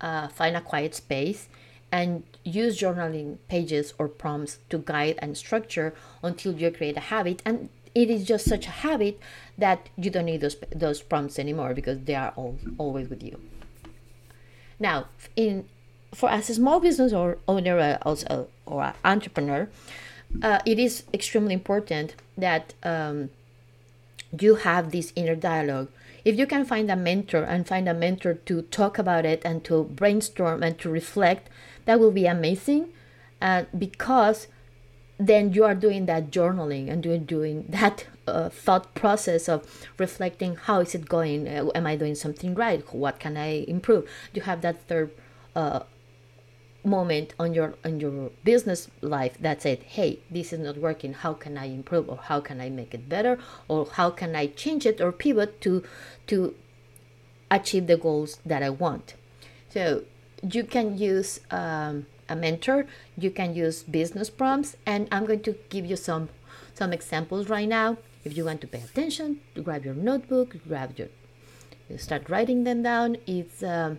uh, 0.00 0.28
find 0.28 0.56
a 0.56 0.60
quiet 0.60 0.94
space, 0.94 1.48
and 1.90 2.22
use 2.44 2.78
journaling 2.80 3.38
pages 3.48 3.92
or 3.98 4.08
prompts 4.08 4.58
to 4.70 4.78
guide 4.78 5.18
and 5.18 5.36
structure 5.36 5.94
until 6.22 6.52
you 6.52 6.70
create 6.70 6.96
a 6.96 7.00
habit. 7.00 7.42
And 7.44 7.68
it 7.94 8.08
is 8.08 8.24
just 8.24 8.46
such 8.46 8.66
a 8.66 8.70
habit 8.70 9.20
that 9.58 9.88
you 9.96 10.10
don't 10.10 10.24
need 10.24 10.40
those 10.40 10.56
those 10.74 11.02
prompts 11.02 11.38
anymore 11.38 11.74
because 11.74 12.00
they 12.00 12.14
are 12.14 12.32
all 12.36 12.58
always 12.78 13.08
with 13.08 13.22
you. 13.22 13.38
Now, 14.80 15.08
in 15.36 15.68
for 16.14 16.30
as 16.30 16.48
a 16.50 16.54
small 16.54 16.80
business 16.80 17.12
or 17.12 17.38
owner 17.46 17.78
uh, 17.78 17.98
also 18.02 18.48
or 18.66 18.94
entrepreneur, 19.04 19.68
uh, 20.42 20.60
it 20.64 20.78
is 20.78 21.04
extremely 21.12 21.54
important 21.54 22.14
that 22.36 22.74
um, 22.82 23.30
you 24.38 24.56
have 24.56 24.90
this 24.90 25.12
inner 25.14 25.36
dialogue. 25.36 25.88
If 26.24 26.38
you 26.38 26.46
can 26.46 26.64
find 26.64 26.90
a 26.90 26.96
mentor 26.96 27.42
and 27.42 27.66
find 27.66 27.88
a 27.88 27.94
mentor 27.94 28.34
to 28.34 28.62
talk 28.62 28.98
about 28.98 29.24
it 29.24 29.42
and 29.44 29.64
to 29.64 29.84
brainstorm 29.84 30.62
and 30.62 30.78
to 30.78 30.88
reflect, 30.88 31.48
that 31.84 31.98
will 31.98 32.12
be 32.12 32.26
amazing. 32.26 32.90
Uh, 33.40 33.64
because 33.76 34.46
then 35.18 35.52
you 35.52 35.64
are 35.64 35.74
doing 35.74 36.06
that 36.06 36.30
journaling 36.30 36.90
and 36.90 37.02
doing 37.02 37.24
doing 37.24 37.64
that 37.68 38.06
uh, 38.26 38.48
thought 38.48 38.94
process 38.94 39.48
of 39.48 39.88
reflecting 39.98 40.56
how 40.56 40.80
is 40.80 40.94
it 40.94 41.08
going? 41.08 41.48
Uh, 41.48 41.70
am 41.74 41.86
i 41.86 41.96
doing 41.96 42.14
something 42.14 42.54
right? 42.54 42.82
What 42.94 43.18
can 43.18 43.36
i 43.36 43.64
improve? 43.66 44.08
You 44.32 44.42
have 44.42 44.60
that 44.62 44.86
third 44.88 45.10
uh, 45.56 45.80
moment 46.84 47.34
on 47.38 47.54
your 47.54 47.74
on 47.84 48.00
your 48.00 48.30
business 48.44 48.88
life 49.00 49.36
that 49.38 49.62
said 49.62 49.82
hey 49.82 50.18
this 50.30 50.52
is 50.52 50.58
not 50.58 50.76
working. 50.76 51.12
How 51.12 51.32
can 51.34 51.56
i 51.56 51.66
improve 51.66 52.08
or 52.08 52.16
how 52.16 52.40
can 52.40 52.60
i 52.60 52.68
make 52.68 52.94
it 52.94 53.08
better 53.08 53.38
or 53.68 53.86
how 53.86 54.10
can 54.10 54.34
i 54.34 54.46
change 54.46 54.86
it 54.86 55.00
or 55.00 55.12
pivot 55.12 55.60
to 55.62 55.84
to 56.26 56.54
achieve 57.50 57.86
the 57.86 57.96
goals 57.96 58.40
that 58.44 58.62
i 58.62 58.70
want? 58.70 59.14
So 59.68 60.04
you 60.42 60.64
can 60.64 60.98
use 60.98 61.40
um, 61.50 62.06
a 62.28 62.34
mentor 62.34 62.86
you 63.16 63.30
can 63.30 63.54
use 63.54 63.82
business 63.82 64.28
prompts 64.30 64.76
and 64.84 65.06
i'm 65.12 65.24
going 65.26 65.42
to 65.42 65.54
give 65.70 65.86
you 65.86 65.96
some 65.96 66.28
some 66.74 66.92
examples 66.92 67.48
right 67.48 67.68
now. 67.68 67.98
If 68.24 68.36
you 68.36 68.44
want 68.44 68.60
to 68.62 68.66
pay 68.66 68.80
attention 68.80 69.40
grab 69.62 69.84
your 69.84 69.94
notebook 69.94 70.56
grab 70.66 70.98
your 70.98 71.08
start 71.98 72.28
writing 72.28 72.64
them 72.64 72.82
down. 72.82 73.18
It's 73.26 73.62
um, 73.62 73.98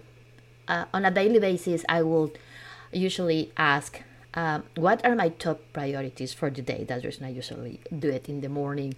uh, 0.67 0.85
on 0.93 1.05
a 1.05 1.11
daily 1.11 1.39
basis 1.39 1.83
i 1.89 2.01
will 2.01 2.31
usually 2.93 3.51
ask, 3.57 4.01
um, 4.35 4.63
what 4.75 5.05
are 5.05 5.15
my 5.15 5.29
top 5.29 5.59
priorities 5.73 6.33
for 6.33 6.49
the 6.49 6.61
day? 6.61 6.85
That's 6.87 7.01
the 7.03 7.09
reason 7.09 7.25
I 7.25 7.29
usually 7.29 7.79
do 7.97 8.09
it 8.09 8.27
in 8.27 8.41
the 8.41 8.49
morning 8.49 8.95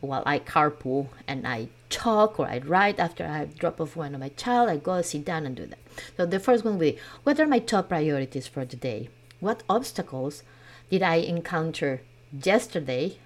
while 0.00 0.22
I 0.24 0.38
carpool 0.38 1.08
and 1.26 1.46
I 1.46 1.68
talk 1.90 2.40
or 2.40 2.46
I 2.46 2.58
write 2.58 2.98
after 2.98 3.24
I 3.26 3.46
drop 3.46 3.80
off 3.80 3.96
one 3.96 4.14
of 4.14 4.20
my 4.20 4.30
child. 4.30 4.70
I 4.70 4.76
go 4.78 5.02
sit 5.02 5.24
down 5.24 5.44
and 5.44 5.54
do 5.56 5.66
that. 5.66 5.78
So 6.16 6.24
the 6.24 6.40
first 6.40 6.64
one 6.64 6.74
will 6.74 6.92
be, 6.92 6.98
what 7.24 7.38
are 7.38 7.46
my 7.46 7.58
top 7.58 7.90
priorities 7.90 8.46
for 8.46 8.64
the 8.64 8.76
day? 8.76 9.10
What 9.40 9.62
obstacles 9.68 10.42
did 10.90 11.02
I 11.02 11.16
encounter 11.16 12.00
yesterday? 12.32 13.18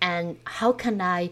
And 0.00 0.36
how 0.44 0.72
can 0.72 1.00
I 1.00 1.30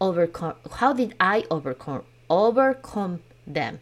overcome, 0.00 0.54
how 0.72 0.92
did 0.92 1.14
I 1.20 1.44
overcome, 1.50 2.02
overcome 2.28 3.20
them? 3.46 3.80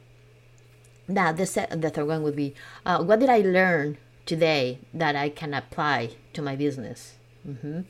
Now, 1.09 1.33
the, 1.33 1.47
se- 1.47 1.69
the 1.71 1.91
third 1.91 2.07
one 2.07 2.23
would 2.23 2.37
be 2.37 2.55
uh, 2.87 3.03
what 3.03 3.21
did 3.21 3.29
I 3.29 3.39
learn 3.39 3.99
today 4.27 4.79
that 4.95 5.17
I 5.17 5.29
can 5.29 5.55
apply 5.55 6.11
to 6.33 6.43
my 6.43 6.57
business? 6.57 7.15
Mm-hmm. 7.47 7.81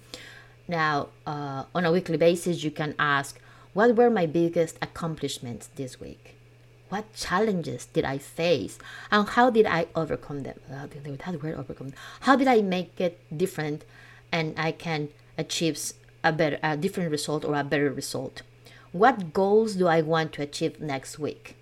Now, 0.69 1.09
uh, 1.27 1.65
on 1.75 1.85
a 1.85 1.93
weekly 1.93 2.17
basis, 2.17 2.65
you 2.65 2.71
can 2.71 2.95
ask, 2.99 3.39
what 3.75 3.97
were 3.97 4.11
my 4.11 4.27
biggest 4.27 4.79
accomplishments 4.81 5.69
this 5.77 6.01
week? 6.01 6.37
What 6.89 7.15
challenges 7.15 7.87
did 7.87 8.05
I 8.05 8.19
face? 8.19 8.79
And 9.11 9.29
how 9.29 9.51
did 9.51 9.67
I 9.67 9.87
overcome 9.97 10.43
them? 10.43 10.61
That 10.69 11.43
word 11.43 11.57
overcome. 11.59 11.95
How 12.21 12.37
did 12.37 12.49
I 12.49 12.61
make 12.61 13.01
it 13.01 13.19
different 13.35 13.85
and 14.31 14.55
I 14.59 14.73
can 14.73 15.09
achieve 15.39 15.79
a 16.23 16.33
better, 16.33 16.59
a 16.63 16.77
different 16.77 17.11
result 17.11 17.45
or 17.45 17.55
a 17.55 17.65
better 17.65 17.91
result? 17.91 18.43
What 18.93 19.33
goals 19.33 19.75
do 19.75 19.87
I 19.87 20.03
want 20.03 20.35
to 20.35 20.43
achieve 20.43 20.81
next 20.81 21.19
week? 21.19 21.57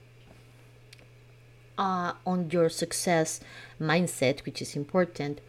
Uh, 1.81 2.13
on 2.27 2.51
your 2.51 2.69
success 2.69 3.41
mindset, 3.81 4.45
which 4.45 4.61
is 4.61 4.77
important. 4.77 5.41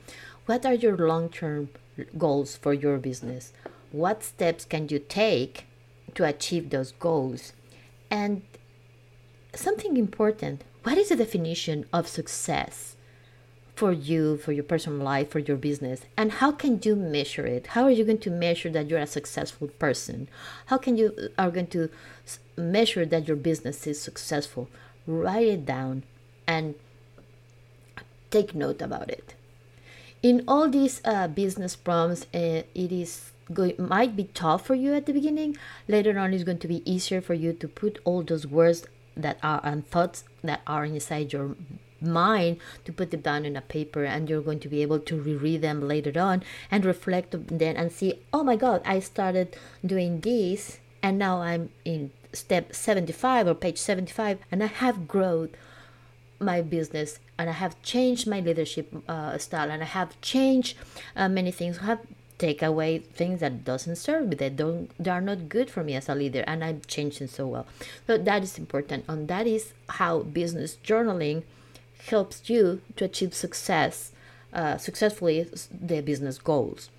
What 0.46 0.66
are 0.66 0.74
your 0.74 0.98
long 0.98 1.30
term 1.30 1.70
goals 2.18 2.56
for 2.56 2.74
your 2.74 2.98
business? 2.98 3.52
What 3.92 4.24
steps 4.24 4.64
can 4.66 4.88
you 4.88 5.00
take 5.00 5.66
to 6.16 6.24
achieve 6.24 6.70
those 6.70 6.94
goals? 6.94 7.52
And 8.10 8.44
something 9.54 9.98
important 9.98 10.64
what 10.84 10.98
is 10.98 11.10
the 11.10 11.16
definition 11.16 11.86
of 11.94 12.08
success 12.08 12.96
for 13.76 13.92
you, 13.92 14.38
for 14.38 14.52
your 14.52 14.64
personal 14.64 14.98
life, 14.98 15.30
for 15.30 15.38
your 15.38 15.58
business? 15.58 16.02
And 16.18 16.32
how 16.32 16.52
can 16.52 16.80
you 16.84 16.96
measure 16.96 17.46
it? 17.46 17.68
How 17.68 17.84
are 17.84 17.92
you 17.92 18.04
going 18.04 18.18
to 18.20 18.32
measure 18.32 18.70
that 18.72 18.90
you're 18.90 19.00
a 19.00 19.06
successful 19.06 19.68
person? 19.68 20.28
How 20.68 20.80
can 20.80 20.98
you 20.98 21.30
are 21.38 21.52
going 21.52 21.68
to 21.68 21.90
measure 22.58 23.06
that 23.06 23.28
your 23.28 23.38
business 23.38 23.86
is 23.86 24.02
successful? 24.02 24.70
Write 25.06 25.48
it 25.48 25.66
down 25.68 26.04
and 26.52 26.76
take 28.30 28.56
note 28.56 28.82
about 28.82 29.10
it. 29.10 29.36
In 30.22 30.44
all 30.48 30.70
these 30.70 31.02
uh, 31.04 31.28
business 31.28 31.76
prompts, 31.76 32.24
uh, 32.34 32.64
it 32.84 32.92
is 33.04 33.32
going 33.54 33.76
might 33.78 34.16
be 34.16 34.26
tough 34.42 34.66
for 34.66 34.76
you 34.76 34.94
at 34.94 35.06
the 35.06 35.14
beginning. 35.14 35.58
Later 35.88 36.18
on, 36.20 36.34
it's 36.34 36.44
going 36.44 36.64
to 36.66 36.68
be 36.68 36.82
easier 36.90 37.22
for 37.22 37.34
you 37.34 37.54
to 37.54 37.68
put 37.68 38.00
all 38.06 38.22
those 38.24 38.46
words 38.48 38.86
that 39.16 39.38
are 39.44 39.62
and 39.64 39.88
thoughts 39.88 40.24
that 40.44 40.62
are 40.66 40.86
inside 40.86 41.34
your 41.34 41.56
mind 42.00 42.58
to 42.86 42.92
put 42.92 43.12
them 43.12 43.22
down 43.22 43.46
in 43.46 43.56
a 43.56 43.62
paper 43.62 44.04
and 44.04 44.30
you're 44.30 44.42
going 44.42 44.60
to 44.60 44.68
be 44.68 44.82
able 44.82 45.00
to 45.00 45.22
reread 45.22 45.62
them 45.62 45.88
later 45.88 46.20
on 46.20 46.44
and 46.72 46.84
reflect 46.84 47.36
then 47.48 47.76
and 47.78 47.92
see 47.92 48.20
oh 48.34 48.44
my 48.44 48.56
god 48.56 48.82
i 48.86 49.00
started 49.00 49.56
doing 49.86 50.20
this 50.22 50.80
and 51.04 51.20
now 51.20 51.42
i'm 51.42 51.70
in 51.86 52.10
step 52.34 52.74
75 52.74 53.48
or 53.48 53.54
page 53.54 53.78
75 53.78 54.40
and 54.52 54.64
i 54.64 54.68
have 54.68 55.08
growth 55.08 55.52
my 56.42 56.62
business 56.62 57.20
and 57.38 57.50
I 57.50 57.54
have 57.54 57.82
changed 57.82 58.28
my 58.28 58.40
leadership 58.40 58.94
uh, 59.08 59.38
style 59.38 59.72
and 59.72 59.82
I 59.82 59.86
have 59.86 60.20
changed 60.22 60.78
uh, 61.16 61.30
many 61.30 61.52
things. 61.52 61.80
I 61.80 61.86
have 61.86 62.00
take 62.38 62.64
away 62.64 62.98
things 62.98 63.40
that 63.40 63.64
doesn't 63.64 63.98
serve 63.98 64.28
me 64.28 64.36
that 64.36 64.56
don't 64.56 64.90
they 64.98 65.12
are 65.12 65.22
not 65.22 65.48
good 65.48 65.70
for 65.70 65.84
me 65.84 65.94
as 65.94 66.10
a 66.10 66.16
leader 66.16 66.44
and 66.48 66.64
I'm 66.64 66.82
changing 66.88 67.28
so 67.28 67.48
well. 67.48 67.68
So 68.08 68.18
that 68.18 68.42
is 68.42 68.58
important 68.58 69.06
and 69.08 69.28
that 69.28 69.46
is 69.46 69.74
how 69.90 70.20
business 70.22 70.78
journaling 70.84 71.44
helps 72.10 72.50
you 72.50 72.82
to 72.96 73.06
achieve 73.06 73.36
success 73.36 74.12
uh, 74.54 74.78
successfully 74.78 75.48
the 75.72 76.02
business 76.02 76.38
goals. 76.40 76.90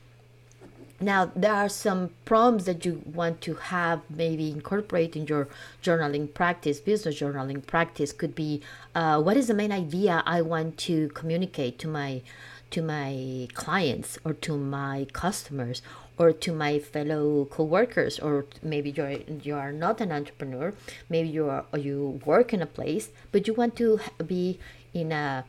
Now, 1.02 1.32
there 1.34 1.52
are 1.52 1.68
some 1.68 2.10
prompts 2.24 2.64
that 2.66 2.84
you 2.84 3.02
want 3.04 3.40
to 3.42 3.54
have 3.54 4.02
maybe 4.08 4.52
incorporate 4.52 5.16
in 5.16 5.26
your 5.26 5.48
journaling 5.82 6.32
practice, 6.32 6.78
business 6.78 7.20
journaling 7.20 7.66
practice 7.66 8.12
could 8.12 8.36
be 8.36 8.62
uh, 8.94 9.20
what 9.20 9.36
is 9.36 9.48
the 9.48 9.54
main 9.54 9.72
idea 9.72 10.22
I 10.24 10.42
want 10.42 10.78
to 10.78 11.08
communicate 11.08 11.78
to 11.80 11.88
my 11.88 12.22
to 12.70 12.80
my 12.80 13.48
clients 13.52 14.18
or 14.24 14.32
to 14.32 14.56
my 14.56 15.06
customers 15.12 15.82
or 16.16 16.32
to 16.32 16.52
my 16.52 16.78
fellow 16.78 17.46
co-workers? 17.46 18.20
Or 18.20 18.46
maybe 18.62 18.90
you're 18.90 19.18
you 19.42 19.56
are 19.56 19.72
not 19.72 20.00
an 20.00 20.12
entrepreneur 20.12 20.72
maybe 21.08 21.28
you 21.28 21.50
are 21.50 21.64
you 21.76 22.20
work 22.24 22.54
in 22.54 22.62
a 22.62 22.66
place 22.66 23.10
but 23.32 23.48
you 23.48 23.54
want 23.54 23.74
to 23.76 23.98
be 24.24 24.60
in 24.94 25.10
a 25.10 25.44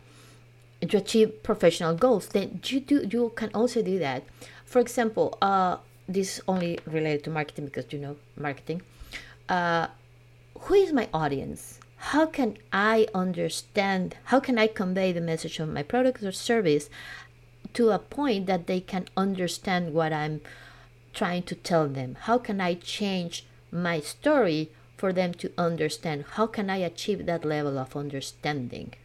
to 0.89 0.97
achieve 0.97 1.43
professional 1.43 1.95
goals 1.95 2.27
then 2.27 2.59
you 2.65 2.79
do 2.79 3.07
you 3.09 3.31
can 3.35 3.49
also 3.53 3.81
do 3.81 3.99
that 3.99 4.23
for 4.73 4.79
example, 4.79 5.37
uh, 5.39 5.77
this 6.09 6.37
is 6.37 6.43
only 6.47 6.79
related 6.87 7.25
to 7.25 7.29
marketing 7.29 7.65
because 7.65 7.93
you 7.93 7.99
know 7.99 8.15
marketing. 8.35 8.81
Uh, 9.47 9.85
who 10.61 10.73
is 10.73 10.91
my 10.91 11.07
audience? 11.13 11.79
How 11.97 12.25
can 12.25 12.57
I 12.71 13.05
understand? 13.13 14.17
How 14.23 14.39
can 14.39 14.57
I 14.57 14.65
convey 14.65 15.11
the 15.11 15.21
message 15.21 15.59
of 15.59 15.69
my 15.69 15.83
product 15.83 16.23
or 16.23 16.31
service 16.31 16.89
to 17.75 17.91
a 17.91 17.99
point 17.99 18.47
that 18.47 18.65
they 18.65 18.79
can 18.79 19.05
understand 19.15 19.93
what 19.93 20.11
I'm 20.11 20.41
trying 21.13 21.43
to 21.43 21.53
tell 21.53 21.87
them? 21.87 22.17
How 22.21 22.39
can 22.39 22.59
I 22.59 22.73
change 22.73 23.45
my 23.71 23.99
story 23.99 24.71
for 24.97 25.13
them 25.13 25.35
to 25.35 25.51
understand? 25.55 26.25
How 26.31 26.47
can 26.47 26.71
I 26.71 26.77
achieve 26.77 27.27
that 27.27 27.45
level 27.45 27.77
of 27.77 27.95
understanding? 27.95 28.95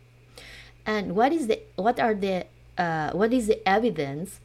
And 0.88 1.14
what 1.14 1.34
is 1.34 1.48
the 1.48 1.60
what 1.76 2.00
are 2.00 2.14
the 2.14 2.46
uh, 2.78 3.12
what 3.12 3.34
is 3.34 3.46
the 3.46 3.60
evidence 3.68 4.40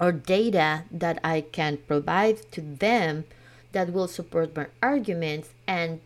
or 0.00 0.10
data 0.10 0.84
that 0.90 1.20
I 1.22 1.42
can 1.42 1.76
provide 1.86 2.50
to 2.52 2.62
them 2.62 3.24
that 3.72 3.92
will 3.92 4.08
support 4.08 4.56
my 4.56 4.68
arguments 4.82 5.50
and 5.66 6.00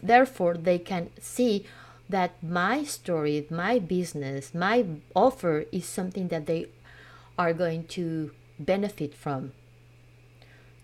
therefore 0.00 0.54
they 0.54 0.78
can 0.78 1.10
see 1.18 1.66
that 2.08 2.40
my 2.40 2.84
story, 2.84 3.44
my 3.50 3.80
business, 3.80 4.54
my 4.54 4.86
offer 5.16 5.64
is 5.72 5.84
something 5.84 6.28
that 6.28 6.46
they 6.46 6.66
are 7.36 7.52
going 7.52 7.86
to 7.98 8.30
benefit 8.56 9.14
from. 9.14 9.50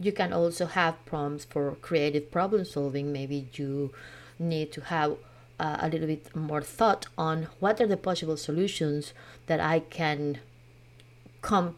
You 0.01 0.11
can 0.11 0.33
also 0.33 0.67
have 0.67 1.05
prompts 1.07 1.45
for 1.45 1.77
creative 1.83 2.33
problem 2.33 2.65
solving. 2.65 3.13
Maybe 3.13 3.47
you 3.55 3.93
need 4.41 4.73
to 4.73 4.81
have 4.81 5.19
uh, 5.59 5.79
a 5.81 5.89
little 5.89 6.07
bit 6.07 6.35
more 6.35 6.63
thought 6.63 7.07
on 7.17 7.49
what 7.61 7.81
are 7.81 7.87
the 7.87 7.97
possible 7.97 8.37
solutions 8.37 9.13
that 9.47 9.61
I 9.61 9.81
can 9.81 10.41
come 11.43 11.77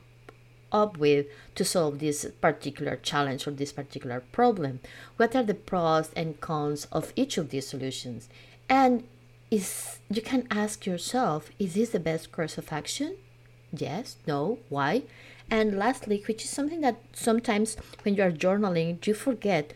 up 0.73 0.99
with 0.99 1.27
to 1.55 1.65
solve 1.65 1.99
this 1.99 2.27
particular 2.41 2.97
challenge 2.97 3.47
or 3.47 3.51
this 3.51 3.73
particular 3.73 4.21
problem. 4.33 4.81
What 5.17 5.35
are 5.35 5.43
the 5.43 5.55
pros 5.55 6.11
and 6.15 6.41
cons 6.41 6.87
of 6.93 7.13
each 7.17 7.39
of 7.39 7.51
these 7.51 7.67
solutions? 7.67 8.29
And 8.69 9.05
is 9.51 9.99
you 10.09 10.23
can 10.23 10.47
ask 10.51 10.87
yourself, 10.87 11.51
is 11.59 11.75
this 11.75 11.91
the 11.91 12.01
best 12.01 12.31
course 12.31 12.57
of 12.57 12.73
action? 12.73 13.17
Yes, 13.73 14.17
no, 14.27 14.59
why? 14.69 15.03
And 15.51 15.77
lastly, 15.77 16.23
which 16.27 16.45
is 16.45 16.51
something 16.51 16.81
that 16.83 17.01
sometimes 17.13 17.77
when 18.03 18.15
you 18.15 18.23
are 18.23 18.31
journaling, 18.31 19.05
you 19.07 19.15
forget 19.15 19.75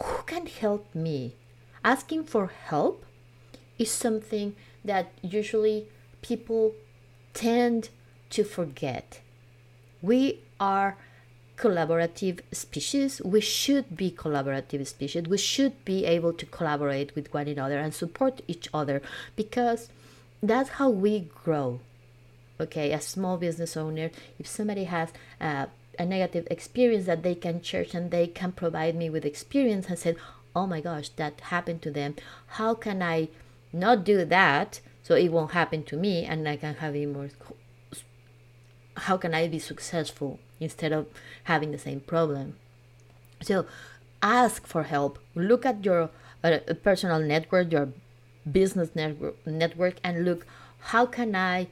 who 0.00 0.22
can 0.26 0.46
help 0.46 0.94
me? 0.94 1.34
Asking 1.84 2.24
for 2.24 2.48
help 2.48 3.04
is 3.78 3.90
something 3.90 4.54
that 4.84 5.12
usually 5.22 5.86
people 6.22 6.74
tend 7.34 7.90
to 8.30 8.44
forget. 8.44 9.20
We 10.02 10.40
are 10.58 10.96
collaborative 11.56 12.40
species. 12.52 13.20
We 13.24 13.40
should 13.40 13.96
be 13.96 14.10
collaborative 14.10 14.86
species. 14.86 15.24
We 15.28 15.38
should 15.38 15.84
be 15.84 16.04
able 16.04 16.32
to 16.34 16.46
collaborate 16.46 17.14
with 17.14 17.32
one 17.34 17.48
another 17.48 17.78
and 17.78 17.92
support 17.92 18.40
each 18.46 18.68
other 18.72 19.02
because 19.34 19.88
that's 20.42 20.70
how 20.70 20.90
we 20.90 21.28
grow. 21.44 21.80
Okay, 22.60 22.92
a 22.92 23.00
small 23.00 23.36
business 23.36 23.76
owner, 23.76 24.10
if 24.38 24.46
somebody 24.46 24.84
has 24.84 25.10
uh, 25.40 25.66
a 25.98 26.04
negative 26.04 26.46
experience 26.50 27.06
that 27.06 27.22
they 27.22 27.34
can 27.34 27.62
share 27.62 27.86
and 27.92 28.10
they 28.10 28.26
can 28.26 28.52
provide 28.52 28.94
me 28.96 29.10
with 29.10 29.24
experience 29.24 29.86
and 29.88 29.98
said, 29.98 30.16
oh 30.58 30.66
my 30.66 30.80
gosh, 30.80 31.08
that 31.10 31.40
happened 31.52 31.82
to 31.82 31.90
them. 31.90 32.16
How 32.58 32.74
can 32.74 33.02
I 33.02 33.28
not 33.72 34.04
do 34.04 34.24
that 34.24 34.80
so 35.02 35.14
it 35.14 35.28
won't 35.28 35.52
happen 35.52 35.84
to 35.84 35.96
me 35.96 36.24
and 36.24 36.48
I 36.48 36.56
can 36.56 36.74
have 36.76 36.94
a 36.96 37.06
more 37.06 37.28
how 39.06 39.16
can 39.16 39.32
I 39.32 39.46
be 39.46 39.60
successful 39.60 40.40
instead 40.58 40.92
of 40.92 41.06
having 41.44 41.70
the 41.70 41.78
same 41.78 42.00
problem? 42.00 42.56
So 43.40 43.66
ask 44.20 44.66
for 44.66 44.82
help. 44.82 45.18
Look 45.34 45.64
at 45.64 45.84
your 45.84 46.10
uh, 46.42 46.58
personal 46.82 47.20
network, 47.20 47.70
your 47.70 47.90
business 48.50 48.90
network, 48.94 49.46
network, 49.46 49.96
and 50.02 50.24
look 50.24 50.46
how 50.92 51.06
can 51.06 51.36
I 51.36 51.68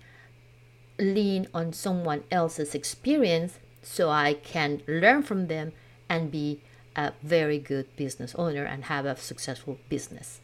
lean 0.98 1.48
on 1.52 1.72
someone 1.72 2.22
else's 2.30 2.74
experience 2.74 3.58
so 3.82 4.10
I 4.10 4.34
can 4.34 4.82
learn 4.86 5.22
from 5.22 5.48
them 5.48 5.72
and 6.08 6.30
be 6.30 6.62
a 6.96 7.12
very 7.22 7.58
good 7.58 7.94
business 7.96 8.34
owner 8.36 8.64
and 8.64 8.84
have 8.84 9.04
a 9.04 9.16
successful 9.16 9.78
business. 9.88 10.40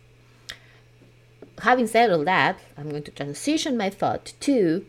Having 1.60 1.86
said 1.86 2.10
all 2.10 2.24
that, 2.24 2.58
I'm 2.76 2.90
going 2.90 3.02
to 3.04 3.10
transition 3.10 3.76
my 3.76 3.90
thought 3.90 4.34
to 4.40 4.84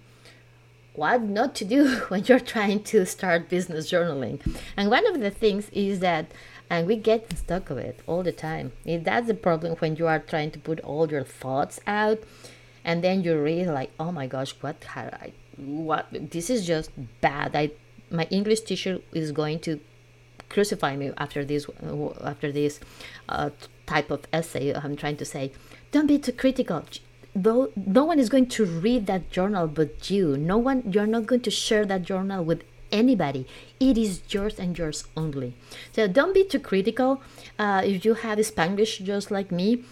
what 0.93 1.21
not 1.21 1.55
to 1.55 1.65
do 1.65 1.95
when 2.09 2.25
you're 2.25 2.39
trying 2.39 2.83
to 2.83 3.05
start 3.05 3.49
business 3.49 3.91
journaling. 3.91 4.39
And 4.77 4.89
one 4.89 5.07
of 5.07 5.19
the 5.19 5.31
things 5.31 5.69
is 5.71 5.99
that, 5.99 6.31
and 6.69 6.87
we 6.87 6.95
get 6.95 7.37
stuck 7.37 7.69
of 7.69 7.77
it 7.77 7.99
all 8.07 8.23
the 8.23 8.31
time. 8.31 8.71
That's 8.85 9.27
the 9.27 9.33
problem 9.33 9.75
when 9.77 9.95
you 9.95 10.07
are 10.07 10.19
trying 10.19 10.51
to 10.51 10.59
put 10.59 10.79
all 10.81 11.09
your 11.09 11.23
thoughts 11.23 11.79
out, 11.87 12.19
and 12.83 13.03
then 13.03 13.23
you 13.23 13.39
read 13.39 13.67
like, 13.67 13.91
oh 13.99 14.11
my 14.11 14.27
gosh, 14.27 14.51
what 14.61 14.83
had 14.83 15.13
I? 15.13 15.33
What 15.57 16.07
this 16.11 16.49
is 16.49 16.65
just 16.65 16.89
bad. 17.21 17.55
I 17.55 17.71
my 18.09 18.27
English 18.29 18.61
teacher 18.61 18.99
is 19.11 19.31
going 19.31 19.59
to 19.59 19.79
crucify 20.53 20.95
me 20.95 21.11
after 21.17 21.43
this 21.43 21.65
after 22.21 22.51
this 22.51 22.79
uh, 23.27 23.49
type 23.85 24.09
of 24.11 24.27
essay. 24.31 24.73
I'm 24.73 24.95
trying 24.95 25.17
to 25.17 25.25
say, 25.25 25.51
don't 25.91 26.07
be 26.07 26.19
too 26.19 26.31
critical. 26.31 26.83
Though 27.35 27.71
no 27.75 28.03
one 28.03 28.19
is 28.19 28.29
going 28.29 28.47
to 28.57 28.65
read 28.65 29.07
that 29.07 29.31
journal 29.31 29.67
but 29.67 30.09
you. 30.09 30.37
No 30.37 30.57
one 30.57 30.83
you're 30.91 31.13
not 31.15 31.25
going 31.25 31.41
to 31.41 31.51
share 31.51 31.85
that 31.85 32.03
journal 32.03 32.43
with 32.43 32.63
anybody. 32.91 33.47
It 33.79 33.97
is 33.97 34.21
yours 34.29 34.59
and 34.59 34.77
yours 34.77 35.05
only. 35.17 35.55
So 35.93 36.07
don't 36.07 36.33
be 36.33 36.43
too 36.45 36.59
critical. 36.59 37.21
Uh, 37.57 37.81
if 37.83 38.05
you 38.05 38.13
have 38.13 38.37
spanglish 38.39 39.03
just 39.03 39.31
like 39.31 39.51
me 39.51 39.83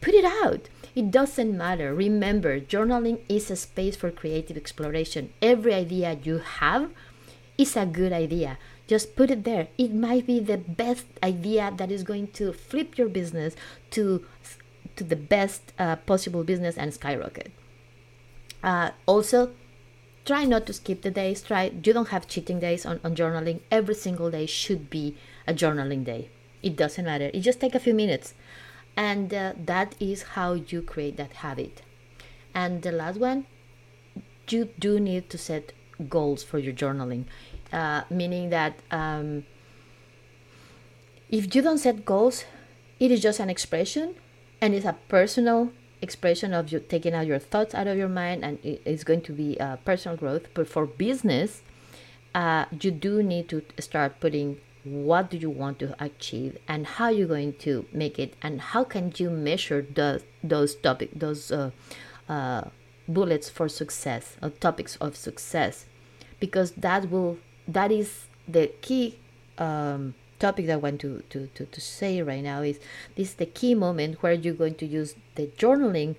put 0.00 0.14
it 0.14 0.24
out. 0.44 0.68
It 0.94 1.10
doesn't 1.10 1.56
matter. 1.56 1.94
Remember 1.94 2.58
journaling 2.60 3.20
is 3.28 3.50
a 3.50 3.56
space 3.56 3.96
for 3.96 4.10
creative 4.10 4.56
exploration. 4.56 5.32
Every 5.40 5.74
idea 5.74 6.18
you 6.22 6.38
have 6.38 6.90
is 7.56 7.76
a 7.76 7.86
good 7.86 8.12
idea 8.12 8.58
just 8.92 9.14
put 9.18 9.30
it 9.30 9.44
there 9.44 9.68
it 9.78 9.92
might 10.04 10.26
be 10.26 10.38
the 10.40 10.56
best 10.82 11.06
idea 11.22 11.72
that 11.80 11.92
is 11.96 12.02
going 12.02 12.26
to 12.38 12.52
flip 12.52 12.98
your 12.98 13.08
business 13.08 13.54
to 13.96 14.04
to 15.00 15.04
the 15.04 15.16
best 15.16 15.72
uh, 15.78 15.96
possible 15.96 16.44
business 16.44 16.76
and 16.76 16.92
skyrocket. 16.92 17.50
Uh, 18.62 18.90
also, 19.06 19.50
try 20.26 20.44
not 20.44 20.66
to 20.66 20.74
skip 20.74 21.00
the 21.00 21.10
days. 21.10 21.42
Try 21.42 21.72
you 21.84 21.92
don't 21.94 22.08
have 22.08 22.28
cheating 22.28 22.60
days 22.60 22.84
on, 22.84 23.00
on 23.02 23.14
journaling. 23.14 23.60
Every 23.70 23.94
single 23.94 24.30
day 24.30 24.44
should 24.46 24.90
be 24.90 25.16
a 25.46 25.54
journaling 25.54 26.04
day. 26.04 26.28
It 26.62 26.76
doesn't 26.76 27.04
matter. 27.04 27.30
It 27.32 27.40
just 27.40 27.60
take 27.60 27.74
a 27.74 27.80
few 27.80 27.94
minutes, 27.94 28.34
and 28.94 29.32
uh, 29.32 29.54
that 29.64 29.94
is 29.98 30.22
how 30.34 30.52
you 30.52 30.82
create 30.82 31.16
that 31.16 31.32
habit. 31.44 31.82
And 32.54 32.82
the 32.82 32.92
last 32.92 33.18
one, 33.18 33.46
you 34.48 34.68
do 34.78 35.00
need 35.00 35.30
to 35.30 35.38
set 35.38 35.72
goals 36.08 36.42
for 36.42 36.58
your 36.58 36.74
journaling, 36.74 37.24
uh, 37.72 38.02
meaning 38.10 38.50
that 38.50 38.74
um, 38.90 39.44
if 41.28 41.54
you 41.54 41.62
don't 41.62 41.78
set 41.78 42.04
goals, 42.04 42.44
it 42.98 43.10
is 43.10 43.20
just 43.20 43.40
an 43.40 43.50
expression 43.50 44.14
and 44.60 44.74
it's 44.74 44.86
a 44.86 44.96
personal 45.08 45.72
expression 46.02 46.54
of 46.54 46.72
you 46.72 46.80
taking 46.80 47.14
out 47.14 47.26
your 47.26 47.38
thoughts 47.38 47.74
out 47.74 47.86
of 47.86 47.96
your 47.96 48.08
mind 48.08 48.44
and 48.44 48.58
it's 48.62 49.04
going 49.04 49.20
to 49.20 49.32
be 49.32 49.58
uh, 49.60 49.76
personal 49.76 50.16
growth. 50.16 50.48
But 50.54 50.68
for 50.68 50.86
business 50.86 51.62
uh, 52.34 52.66
you 52.80 52.90
do 52.90 53.22
need 53.22 53.48
to 53.48 53.62
start 53.78 54.20
putting 54.20 54.58
what 54.84 55.30
do 55.30 55.36
you 55.36 55.50
want 55.50 55.78
to 55.78 55.94
achieve 56.02 56.56
and 56.66 56.86
how 56.86 57.08
you're 57.10 57.28
going 57.28 57.52
to 57.52 57.84
make 57.92 58.18
it 58.18 58.34
and 58.40 58.60
how 58.60 58.84
can 58.84 59.12
you 59.16 59.28
measure 59.28 59.86
those 59.94 60.22
those 60.42 60.74
topic 60.74 61.10
those 61.14 61.52
uh, 61.52 61.70
uh, 62.28 62.62
bullets 63.06 63.50
for 63.50 63.68
success 63.68 64.36
or 64.42 64.50
topics 64.50 64.96
of 64.96 65.16
success? 65.16 65.86
Because 66.38 66.72
that 66.72 67.10
will 67.10 67.38
that 67.68 67.92
is 67.92 68.26
the 68.48 68.68
key 68.80 69.18
um, 69.58 70.14
topic 70.38 70.66
that 70.66 70.74
I 70.74 70.76
want 70.76 71.00
to, 71.02 71.22
to, 71.30 71.46
to, 71.54 71.66
to 71.66 71.80
say 71.80 72.22
right 72.22 72.42
now 72.42 72.62
is 72.62 72.78
this 73.16 73.28
is 73.28 73.34
the 73.34 73.46
key 73.46 73.74
moment 73.74 74.22
where 74.22 74.32
you're 74.32 74.54
going 74.54 74.74
to 74.76 74.86
use 74.86 75.14
the 75.34 75.46
journaling 75.58 76.16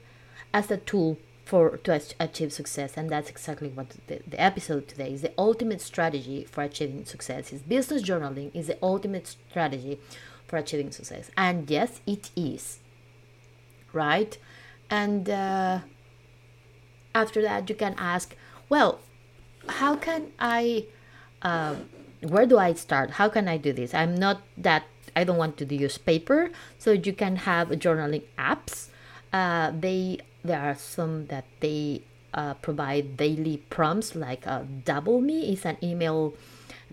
as 0.54 0.70
a 0.70 0.78
tool 0.78 1.18
for 1.46 1.78
to 1.78 2.02
achieve 2.20 2.54
success. 2.54 2.94
And 2.96 3.10
that's 3.10 3.30
exactly 3.30 3.70
what 3.70 3.90
the, 4.08 4.22
the 4.26 4.40
episode 4.40 4.88
today 4.88 5.14
is. 5.14 5.22
The 5.22 5.34
ultimate 5.38 5.82
strategy 5.82 6.46
for 6.50 6.64
achieving 6.64 7.06
success 7.06 7.52
is 7.52 7.62
business 7.62 8.04
journaling 8.04 8.56
is 8.56 8.68
the 8.68 8.78
ultimate 8.82 9.28
strategy 9.28 10.00
for 10.48 10.58
achieving 10.58 10.92
success. 10.92 11.32
And 11.36 11.70
yes 11.70 12.02
it 12.06 12.30
is. 12.36 12.80
Right? 13.92 14.38
And 14.90 15.30
uh, 15.30 15.80
after 17.14 17.42
that 17.42 17.70
you 17.70 17.76
can 17.76 17.96
ask 17.98 18.36
well 18.70 19.00
how 19.68 19.96
can 19.96 20.32
i 20.40 20.86
uh, 21.42 21.76
where 22.22 22.46
do 22.46 22.58
I 22.58 22.74
start? 22.74 23.12
How 23.12 23.30
can 23.30 23.48
I 23.48 23.58
do 23.58 23.74
this? 23.74 23.94
I'm 23.94 24.16
not 24.16 24.42
that 24.58 24.84
I 25.16 25.24
don't 25.24 25.38
want 25.38 25.58
to 25.58 25.66
use 25.66 25.98
paper, 25.98 26.52
so 26.78 26.92
you 26.92 27.14
can 27.14 27.36
have 27.48 27.70
journaling 27.70 28.24
apps. 28.38 28.90
Uh, 29.34 29.72
they 29.72 30.20
there 30.44 30.62
are 30.62 30.76
some 30.76 31.28
that 31.28 31.46
they 31.60 32.02
uh, 32.34 32.54
provide 32.56 33.18
daily 33.18 33.58
prompts, 33.70 34.16
like 34.16 34.46
uh, 34.48 34.64
Dabble.me 34.86 35.54
is 35.54 35.66
an 35.66 35.78
email 35.84 36.34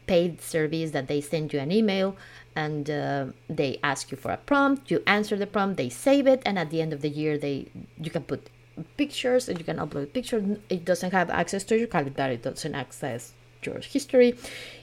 paid 0.07 0.41
service 0.41 0.91
that 0.93 1.07
they 1.07 1.21
send 1.21 1.53
you 1.53 1.61
an 1.61 1.71
email 1.71 2.17
and 2.57 2.91
uh, 2.91 3.27
they 3.49 3.79
ask 3.83 4.11
you 4.11 4.17
for 4.17 4.33
a 4.33 4.37
prompt. 4.39 4.91
You 4.91 5.03
answer 5.07 5.37
the 5.37 5.47
prompt, 5.47 5.77
they 5.77 5.91
save 5.91 6.27
it, 6.27 6.43
and 6.47 6.59
at 6.59 6.71
the 6.71 6.81
end 6.81 6.93
of 6.93 7.03
the 7.03 7.09
year, 7.09 7.39
they 7.39 7.69
you 8.01 8.11
can 8.11 8.23
put 8.23 8.49
pictures 8.97 9.49
and 9.49 9.59
you 9.59 9.65
can 9.65 9.77
upload 9.77 10.13
pictures 10.13 10.59
it 10.69 10.85
doesn't 10.85 11.13
have 11.13 11.31
access 11.31 11.65
to 11.65 11.77
your 11.77 11.89
calendar 11.89 12.25
it 12.25 12.43
doesn't 12.43 12.75
access 12.75 13.33
your 13.63 13.81
history 13.81 14.37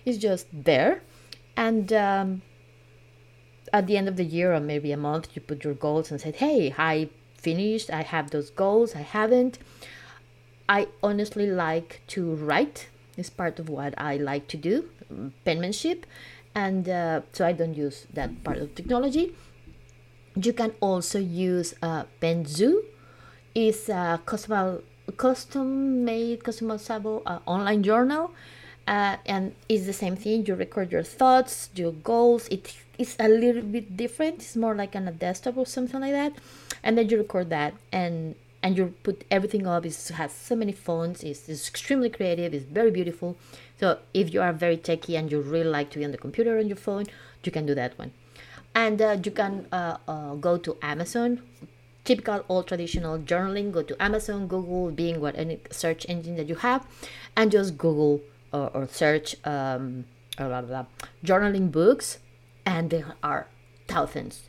is 0.06 0.18
just 0.18 0.48
there. 0.52 1.02
And 1.58 1.92
um, 1.94 2.42
at 3.74 3.88
the 3.88 3.98
end 3.98 4.08
of 4.08 4.16
the 4.16 4.24
year 4.24 4.54
or 4.54 4.60
maybe 4.60 4.92
a 4.92 4.98
month 4.98 5.30
you 5.34 5.42
put 5.42 5.64
your 5.64 5.74
goals 5.74 6.12
and 6.12 6.22
said 6.22 6.36
hey 6.36 6.74
i 6.78 7.10
finished 7.38 7.90
i 7.92 8.02
have 8.02 8.32
those 8.32 8.50
goals 8.50 8.96
i 8.96 9.02
haven't. 9.02 9.60
I 10.68 10.88
honestly 11.04 11.46
like 11.46 12.02
to 12.08 12.34
write. 12.34 12.88
It's 13.18 13.30
part 13.30 13.60
of 13.60 13.70
what 13.70 13.94
i 13.98 14.18
like 14.18 14.48
to 14.50 14.58
do 14.58 14.90
penmanship. 15.46 16.08
And 16.56 16.90
uh, 16.90 17.22
so 17.34 17.46
i 17.46 17.52
don't 17.52 17.76
use 17.76 18.08
that 18.14 18.44
part 18.44 18.58
of 18.58 18.74
technology. 18.74 19.36
You 20.36 20.54
can 20.54 20.72
also 20.82 21.20
use 21.20 21.76
uh, 21.82 22.04
Penzu. 22.22 22.82
It's 23.54 23.88
a 23.88 24.20
custom, 24.26 24.82
custom 25.16 26.04
made, 26.04 26.44
customizable 26.44 27.22
uh, 27.26 27.40
online 27.46 27.84
journal. 27.84 28.32
Uh, 28.88 29.18
and 29.26 29.56
it's 29.68 29.86
the 29.86 29.94
same 29.94 30.16
thing. 30.16 30.46
You 30.46 30.56
record 30.56 30.92
your 30.92 31.04
thoughts, 31.04 31.70
your 31.76 31.92
goals. 31.92 32.48
It 32.50 32.76
is 32.98 33.16
a 33.20 33.28
little 33.28 33.64
bit 33.64 33.98
different. 33.98 34.36
It's 34.36 34.56
more 34.56 34.76
like 34.76 34.96
on 34.96 35.08
a 35.08 35.12
desktop 35.12 35.58
or 35.58 35.66
something 35.66 36.00
like 36.00 36.12
that. 36.12 36.34
And 36.84 36.98
then 36.98 37.10
you 37.10 37.18
record 37.18 37.50
that 37.50 37.74
and 37.92 38.36
and 38.62 38.78
you 38.78 38.94
put 39.04 39.26
everything 39.30 39.68
up. 39.68 39.86
It 39.86 39.96
has 40.16 40.32
so 40.34 40.56
many 40.56 40.72
fonts. 40.72 41.22
It's, 41.22 41.48
it's 41.50 41.68
extremely 41.70 42.10
creative. 42.10 42.52
It's 42.52 42.66
very 42.66 42.90
beautiful. 42.90 43.38
So 43.80 44.00
if 44.14 44.34
you 44.34 44.42
are 44.42 44.54
very 44.54 44.78
techy 44.78 45.16
and 45.16 45.32
you 45.32 45.40
really 45.40 45.70
like 45.70 45.92
to 45.92 46.00
be 46.00 46.06
on 46.06 46.12
the 46.12 46.18
computer 46.18 46.58
on 46.58 46.68
your 46.68 46.78
phone, 46.78 47.06
you 47.44 47.52
can 47.52 47.68
do 47.68 47.76
that 47.76 47.98
one 48.00 48.12
and 48.76 49.02
uh, 49.02 49.18
you 49.24 49.32
can 49.32 49.66
uh, 49.72 49.98
uh, 50.08 50.36
go 50.36 50.58
to 50.58 50.78
amazon 50.82 51.42
typical 52.04 52.44
old 52.50 52.68
traditional 52.68 53.18
journaling 53.18 53.72
go 53.72 53.82
to 53.82 54.00
amazon 54.04 54.48
google 54.48 54.92
Bing 54.92 55.20
what 55.22 55.36
any 55.36 55.60
search 55.72 56.06
engine 56.10 56.36
that 56.36 56.48
you 56.48 56.56
have 56.56 56.86
and 57.36 57.52
just 57.52 57.78
google 57.78 58.20
or, 58.56 58.70
or 58.74 58.88
search 58.88 59.36
um, 59.46 60.06
blah, 60.38 60.48
blah, 60.48 60.62
blah, 60.62 60.86
journaling 61.24 61.72
books 61.72 62.20
and 62.66 62.90
there 62.90 63.16
are 63.22 63.48
thousands. 63.88 64.44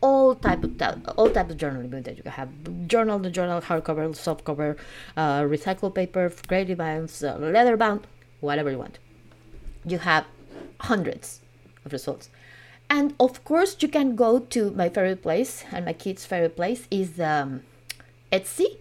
All 0.00 0.34
type 0.34 0.62
of 0.64 0.72
all 1.16 1.30
type 1.30 1.48
of 1.50 1.56
journaling 1.56 1.90
books 1.90 2.04
that 2.04 2.16
you 2.18 2.22
can 2.22 2.32
have. 2.32 2.50
Journal 2.86 3.18
the 3.18 3.30
journal 3.30 3.60
hardcover 3.60 4.04
softcover 4.26 4.76
uh, 5.16 5.40
recycled 5.42 5.94
paper 5.94 6.30
creative 6.46 6.78
bounds 6.78 7.24
uh, 7.24 7.36
leather 7.38 7.76
bound 7.76 8.06
whatever 8.40 8.70
you 8.70 8.78
want. 8.78 8.98
You 9.86 9.98
have 9.98 10.26
hundreds 10.80 11.40
of 11.84 11.92
results. 11.92 12.28
And 12.90 13.14
of 13.18 13.44
course, 13.44 13.76
you 13.80 13.88
can 13.88 14.14
go 14.14 14.38
to 14.38 14.70
my 14.72 14.88
favorite 14.88 15.22
place, 15.22 15.64
and 15.72 15.86
my 15.86 15.94
kids' 15.94 16.26
favorite 16.26 16.56
place 16.56 16.86
is 16.90 17.18
um, 17.18 17.62
Etsy. 18.30 18.78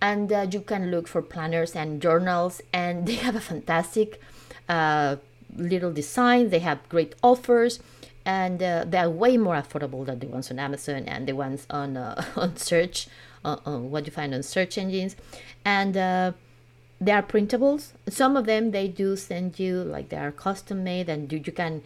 And 0.00 0.32
uh, 0.32 0.46
you 0.50 0.60
can 0.60 0.90
look 0.90 1.08
for 1.08 1.22
planners 1.22 1.74
and 1.74 2.00
journals, 2.00 2.60
and 2.72 3.06
they 3.08 3.14
have 3.14 3.34
a 3.34 3.40
fantastic 3.40 4.20
uh, 4.68 5.16
little 5.56 5.92
design. 5.92 6.50
They 6.50 6.60
have 6.60 6.88
great 6.88 7.14
offers, 7.22 7.80
and 8.24 8.62
uh, 8.62 8.84
they 8.86 8.98
are 8.98 9.10
way 9.10 9.36
more 9.36 9.54
affordable 9.56 10.04
than 10.06 10.18
the 10.18 10.26
ones 10.26 10.50
on 10.50 10.58
Amazon 10.58 11.04
and 11.06 11.26
the 11.26 11.32
ones 11.32 11.66
on 11.70 11.96
uh, 11.96 12.22
on 12.36 12.56
search, 12.56 13.08
on 13.44 13.60
uh, 13.66 13.70
uh, 13.70 13.78
what 13.78 14.06
you 14.06 14.12
find 14.12 14.34
on 14.34 14.42
search 14.42 14.78
engines. 14.78 15.16
And 15.64 15.94
they 17.00 17.12
are 17.12 17.22
printables. 17.22 17.92
Some 18.08 18.36
of 18.36 18.46
them 18.46 18.72
they 18.72 18.88
do 18.88 19.16
send 19.16 19.58
you 19.58 19.82
like 19.82 20.08
they 20.08 20.16
are 20.16 20.32
custom 20.32 20.84
made, 20.84 21.08
and 21.08 21.32
you, 21.32 21.42
you 21.44 21.52
can 21.52 21.82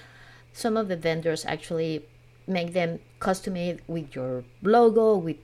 some 0.52 0.76
of 0.76 0.88
the 0.88 0.96
vendors 0.96 1.44
actually 1.46 2.04
make 2.46 2.72
them 2.72 3.00
custom 3.20 3.54
made 3.54 3.80
with 3.86 4.14
your 4.14 4.44
logo, 4.62 5.16
with 5.16 5.36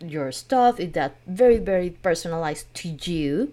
your 0.00 0.32
stuff. 0.32 0.78
is 0.80 0.92
that 0.92 1.16
very, 1.26 1.58
very 1.58 1.90
personalized 1.90 2.72
to 2.74 2.88
you. 2.88 3.52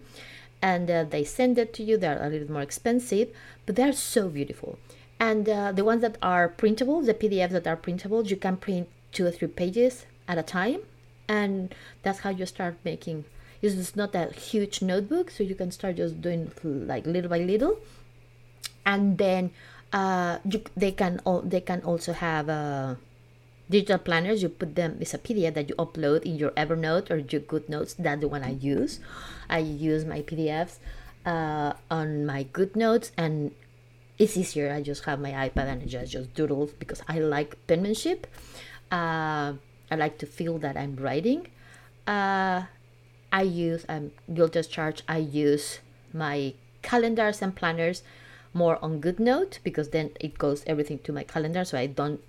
And 0.61 0.89
uh, 0.89 1.03
they 1.03 1.23
send 1.23 1.57
it 1.57 1.73
to 1.75 1.83
you. 1.83 1.97
They're 1.97 2.23
a 2.23 2.29
little 2.29 2.51
more 2.51 2.61
expensive, 2.61 3.29
but 3.65 3.75
they're 3.75 3.93
so 3.93 4.29
beautiful. 4.29 4.79
And 5.19 5.47
uh, 5.47 5.71
the 5.71 5.83
ones 5.83 6.01
that 6.01 6.17
are 6.21 6.47
printable, 6.47 7.01
the 7.01 7.13
PDFs 7.13 7.51
that 7.51 7.67
are 7.67 7.75
printable, 7.75 8.25
you 8.25 8.37
can 8.37 8.57
print 8.57 8.87
two 9.11 9.25
or 9.25 9.31
three 9.31 9.47
pages 9.47 10.05
at 10.27 10.37
a 10.37 10.43
time. 10.43 10.79
And 11.27 11.73
that's 12.01 12.19
how 12.19 12.29
you 12.29 12.45
start 12.45 12.77
making. 12.83 13.25
It's 13.61 13.95
not 13.95 14.13
a 14.15 14.25
huge 14.31 14.81
notebook, 14.81 15.31
so 15.31 15.43
you 15.43 15.55
can 15.55 15.71
start 15.71 15.95
just 15.95 16.21
doing 16.21 16.51
like 16.63 17.05
little 17.05 17.29
by 17.29 17.39
little. 17.39 17.77
And 18.85 19.17
then 19.17 19.51
uh, 19.93 20.39
you, 20.43 20.61
they 20.75 20.91
can 20.91 21.21
they 21.45 21.61
can 21.61 21.81
also 21.83 22.11
have 22.11 22.49
uh, 22.49 22.95
digital 23.69 23.97
planners. 23.97 24.41
You 24.41 24.49
put 24.49 24.75
them 24.75 24.97
it's 24.99 25.13
a 25.13 25.17
PDF 25.17 25.53
that 25.55 25.69
you 25.69 25.75
upload 25.75 26.23
in 26.23 26.35
your 26.35 26.51
Evernote 26.51 27.11
or 27.11 27.17
your 27.17 27.41
GoodNotes. 27.41 27.95
That's 27.97 28.21
the 28.21 28.27
one 28.27 28.43
I 28.43 28.51
use. 28.51 28.99
I 29.49 29.59
use 29.59 30.05
my 30.05 30.21
PDFs 30.21 30.77
uh, 31.25 31.73
on 31.89 32.25
my 32.25 32.45
GoodNotes, 32.45 33.11
and 33.17 33.51
it's 34.17 34.37
easier. 34.37 34.71
I 34.71 34.81
just 34.81 35.05
have 35.05 35.19
my 35.19 35.31
iPad 35.31 35.67
and 35.67 35.81
I 35.83 35.85
just 35.85 36.11
just 36.11 36.33
doodle 36.33 36.69
because 36.79 37.01
I 37.07 37.19
like 37.19 37.57
penmanship. 37.67 38.27
Uh, 38.91 39.53
I 39.89 39.95
like 39.95 40.17
to 40.19 40.25
feel 40.25 40.59
that 40.59 40.77
I'm 40.77 40.95
writing. 40.95 41.47
Uh, 42.05 42.63
I 43.31 43.41
use 43.41 43.85
um, 43.89 44.11
Guiltless 44.31 44.67
Charge. 44.67 45.01
I 45.07 45.17
use 45.17 45.79
my 46.13 46.53
calendars 46.83 47.41
and 47.41 47.55
planners 47.55 48.03
more 48.53 48.77
on 48.83 49.01
GoodNote 49.01 49.59
because 49.63 49.89
then 49.89 50.11
it 50.19 50.37
goes 50.37 50.63
everything 50.67 50.99
to 50.99 51.11
my 51.11 51.23
calendar 51.23 51.65
so 51.65 51.77
I 51.77 51.87
don't 51.87 52.21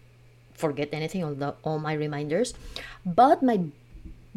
forget 0.55 0.89
anything 0.93 1.25
on 1.25 1.39
the, 1.39 1.55
all 1.63 1.79
my 1.79 1.93
reminders. 1.93 2.55
But 3.05 3.43
my 3.43 3.61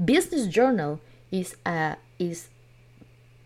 business 0.03 0.47
journal 0.47 0.99
is 1.31 1.55
uh, 1.65 1.95
is 2.19 2.49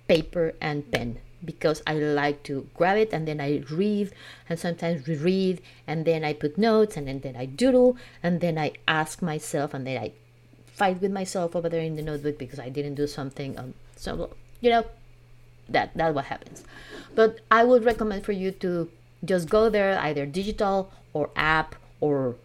paper 0.08 0.54
and 0.60 0.90
pen 0.92 1.20
because 1.44 1.82
I 1.88 1.96
like 1.96 2.44
to 2.44 2.68
grab 2.76 2.98
it 2.98 3.14
and 3.14 3.28
then 3.28 3.42
I 3.42 3.64
read 3.72 4.12
and 4.48 4.60
sometimes 4.60 5.08
reread 5.08 5.62
and 5.88 6.06
then 6.06 6.24
I 6.24 6.34
put 6.34 6.58
notes 6.58 6.98
and 6.98 7.08
then, 7.08 7.22
then 7.22 7.36
I 7.36 7.46
doodle 7.46 7.98
and 8.22 8.42
then 8.42 8.58
I 8.58 8.74
ask 8.88 9.22
myself 9.22 9.74
and 9.74 9.88
then 9.88 10.02
I 10.02 10.12
fight 10.68 11.02
with 11.02 11.12
myself 11.12 11.56
over 11.56 11.70
there 11.70 11.82
in 11.82 11.96
the 11.96 12.04
notebook 12.04 12.38
because 12.38 12.60
I 12.60 12.70
didn't 12.70 12.96
do 12.96 13.08
something. 13.08 13.74
So 13.96 14.32
you 14.62 14.70
know 14.70 14.86
that 15.68 15.92
that's 15.96 16.16
what 16.16 16.26
happens 16.26 16.64
but 17.16 17.40
i 17.50 17.64
would 17.64 17.84
recommend 17.84 18.24
for 18.24 18.32
you 18.32 18.52
to 18.52 18.90
just 19.26 19.50
go 19.50 19.70
there 19.70 20.00
either 20.00 20.26
digital 20.26 20.92
or 21.14 21.30
app 21.36 21.76
or 22.00 22.36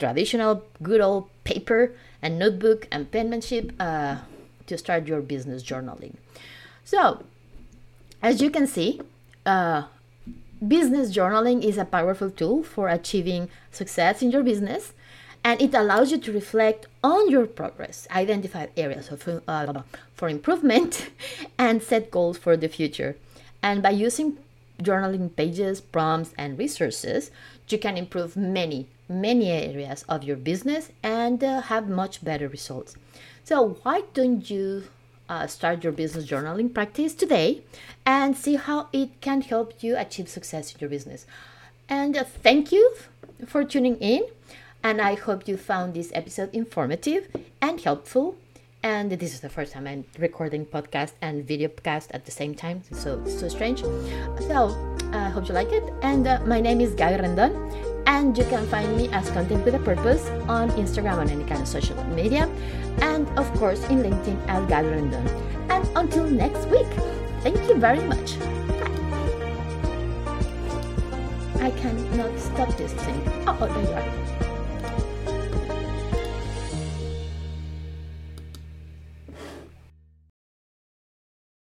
traditional 0.00 0.64
good 0.82 1.00
old 1.00 1.28
paper 1.44 1.92
and 2.22 2.38
notebook 2.38 2.88
and 2.90 3.10
penmanship 3.12 3.72
uh, 3.78 4.16
to 4.66 4.76
start 4.76 5.06
your 5.06 5.20
business 5.20 5.62
journaling 5.62 6.14
so 6.84 7.22
as 8.22 8.42
you 8.42 8.50
can 8.50 8.66
see 8.66 9.00
uh, 9.46 9.84
business 10.66 11.14
journaling 11.14 11.62
is 11.62 11.78
a 11.78 11.84
powerful 11.84 12.30
tool 12.30 12.62
for 12.62 12.88
achieving 12.88 13.48
success 13.70 14.22
in 14.22 14.30
your 14.30 14.42
business 14.42 14.92
and 15.42 15.60
it 15.60 15.74
allows 15.74 16.10
you 16.10 16.18
to 16.18 16.32
reflect 16.32 16.86
on 17.02 17.30
your 17.30 17.46
progress, 17.46 18.06
identify 18.10 18.66
areas 18.76 19.10
of, 19.10 19.42
uh, 19.48 19.82
for 20.14 20.28
improvement, 20.28 21.10
and 21.58 21.82
set 21.82 22.10
goals 22.10 22.36
for 22.36 22.56
the 22.56 22.68
future. 22.68 23.16
And 23.62 23.82
by 23.82 23.90
using 23.90 24.36
journaling 24.82 25.34
pages, 25.34 25.80
prompts, 25.80 26.34
and 26.36 26.58
resources, 26.58 27.30
you 27.68 27.78
can 27.78 27.96
improve 27.96 28.36
many, 28.36 28.86
many 29.10 29.50
areas 29.50 30.04
of 30.08 30.22
your 30.24 30.36
business 30.36 30.90
and 31.02 31.42
uh, 31.44 31.60
have 31.62 31.88
much 31.88 32.24
better 32.24 32.48
results. 32.48 32.96
So, 33.44 33.76
why 33.82 34.04
don't 34.14 34.48
you 34.48 34.84
uh, 35.28 35.46
start 35.46 35.84
your 35.84 35.92
business 35.92 36.26
journaling 36.26 36.72
practice 36.72 37.14
today 37.14 37.62
and 38.06 38.36
see 38.36 38.54
how 38.54 38.88
it 38.92 39.20
can 39.20 39.42
help 39.42 39.82
you 39.82 39.96
achieve 39.98 40.28
success 40.28 40.72
in 40.72 40.78
your 40.80 40.88
business? 40.88 41.26
And 41.88 42.16
uh, 42.16 42.24
thank 42.24 42.70
you 42.70 42.94
for 43.46 43.64
tuning 43.64 43.96
in 43.96 44.24
and 44.82 45.00
I 45.00 45.14
hope 45.14 45.46
you 45.46 45.56
found 45.56 45.94
this 45.94 46.10
episode 46.14 46.54
informative 46.54 47.28
and 47.60 47.80
helpful. 47.80 48.36
And 48.82 49.10
this 49.12 49.34
is 49.34 49.40
the 49.40 49.50
first 49.50 49.72
time 49.72 49.86
I'm 49.86 50.04
recording 50.18 50.64
podcast 50.64 51.12
and 51.20 51.46
video 51.46 51.68
podcast 51.68 52.08
at 52.12 52.24
the 52.24 52.30
same 52.30 52.54
time, 52.54 52.82
so 52.92 53.22
so 53.26 53.48
strange. 53.48 53.82
So 53.82 54.74
I 55.12 55.26
uh, 55.26 55.30
hope 55.30 55.48
you 55.48 55.54
like 55.54 55.70
it. 55.70 55.84
And 56.00 56.26
uh, 56.26 56.40
my 56.46 56.60
name 56.60 56.80
is 56.80 56.94
Gabby 56.94 57.22
Rendon, 57.22 57.52
and 58.10 58.36
you 58.36 58.44
can 58.46 58.66
find 58.66 58.96
me 58.96 59.08
as 59.12 59.30
Content 59.30 59.64
with 59.64 59.76
a 59.76 59.78
Purpose 59.78 60.28
on 60.48 60.68
Instagram 60.72 61.18
on 61.18 61.30
any 61.30 61.44
kind 61.44 61.62
of 61.62 61.68
social 61.68 61.94
media, 62.10 62.50
and 63.02 63.28
of 63.38 63.46
course 63.54 63.84
in 63.88 64.02
LinkedIn 64.02 64.36
as 64.48 64.68
Gabby 64.68 64.88
Rendon. 64.88 65.26
And 65.70 65.86
until 65.94 66.26
next 66.26 66.66
week, 66.66 66.90
thank 67.42 67.56
you 67.68 67.76
very 67.76 68.02
much. 68.10 68.34
I 71.62 71.70
cannot 71.70 72.36
stop 72.40 72.76
this 72.76 72.92
thing. 72.94 73.22
Oh, 73.46 73.56
oh 73.60 73.68
there 73.68 73.84
you 73.84 73.94
are. 73.94 74.19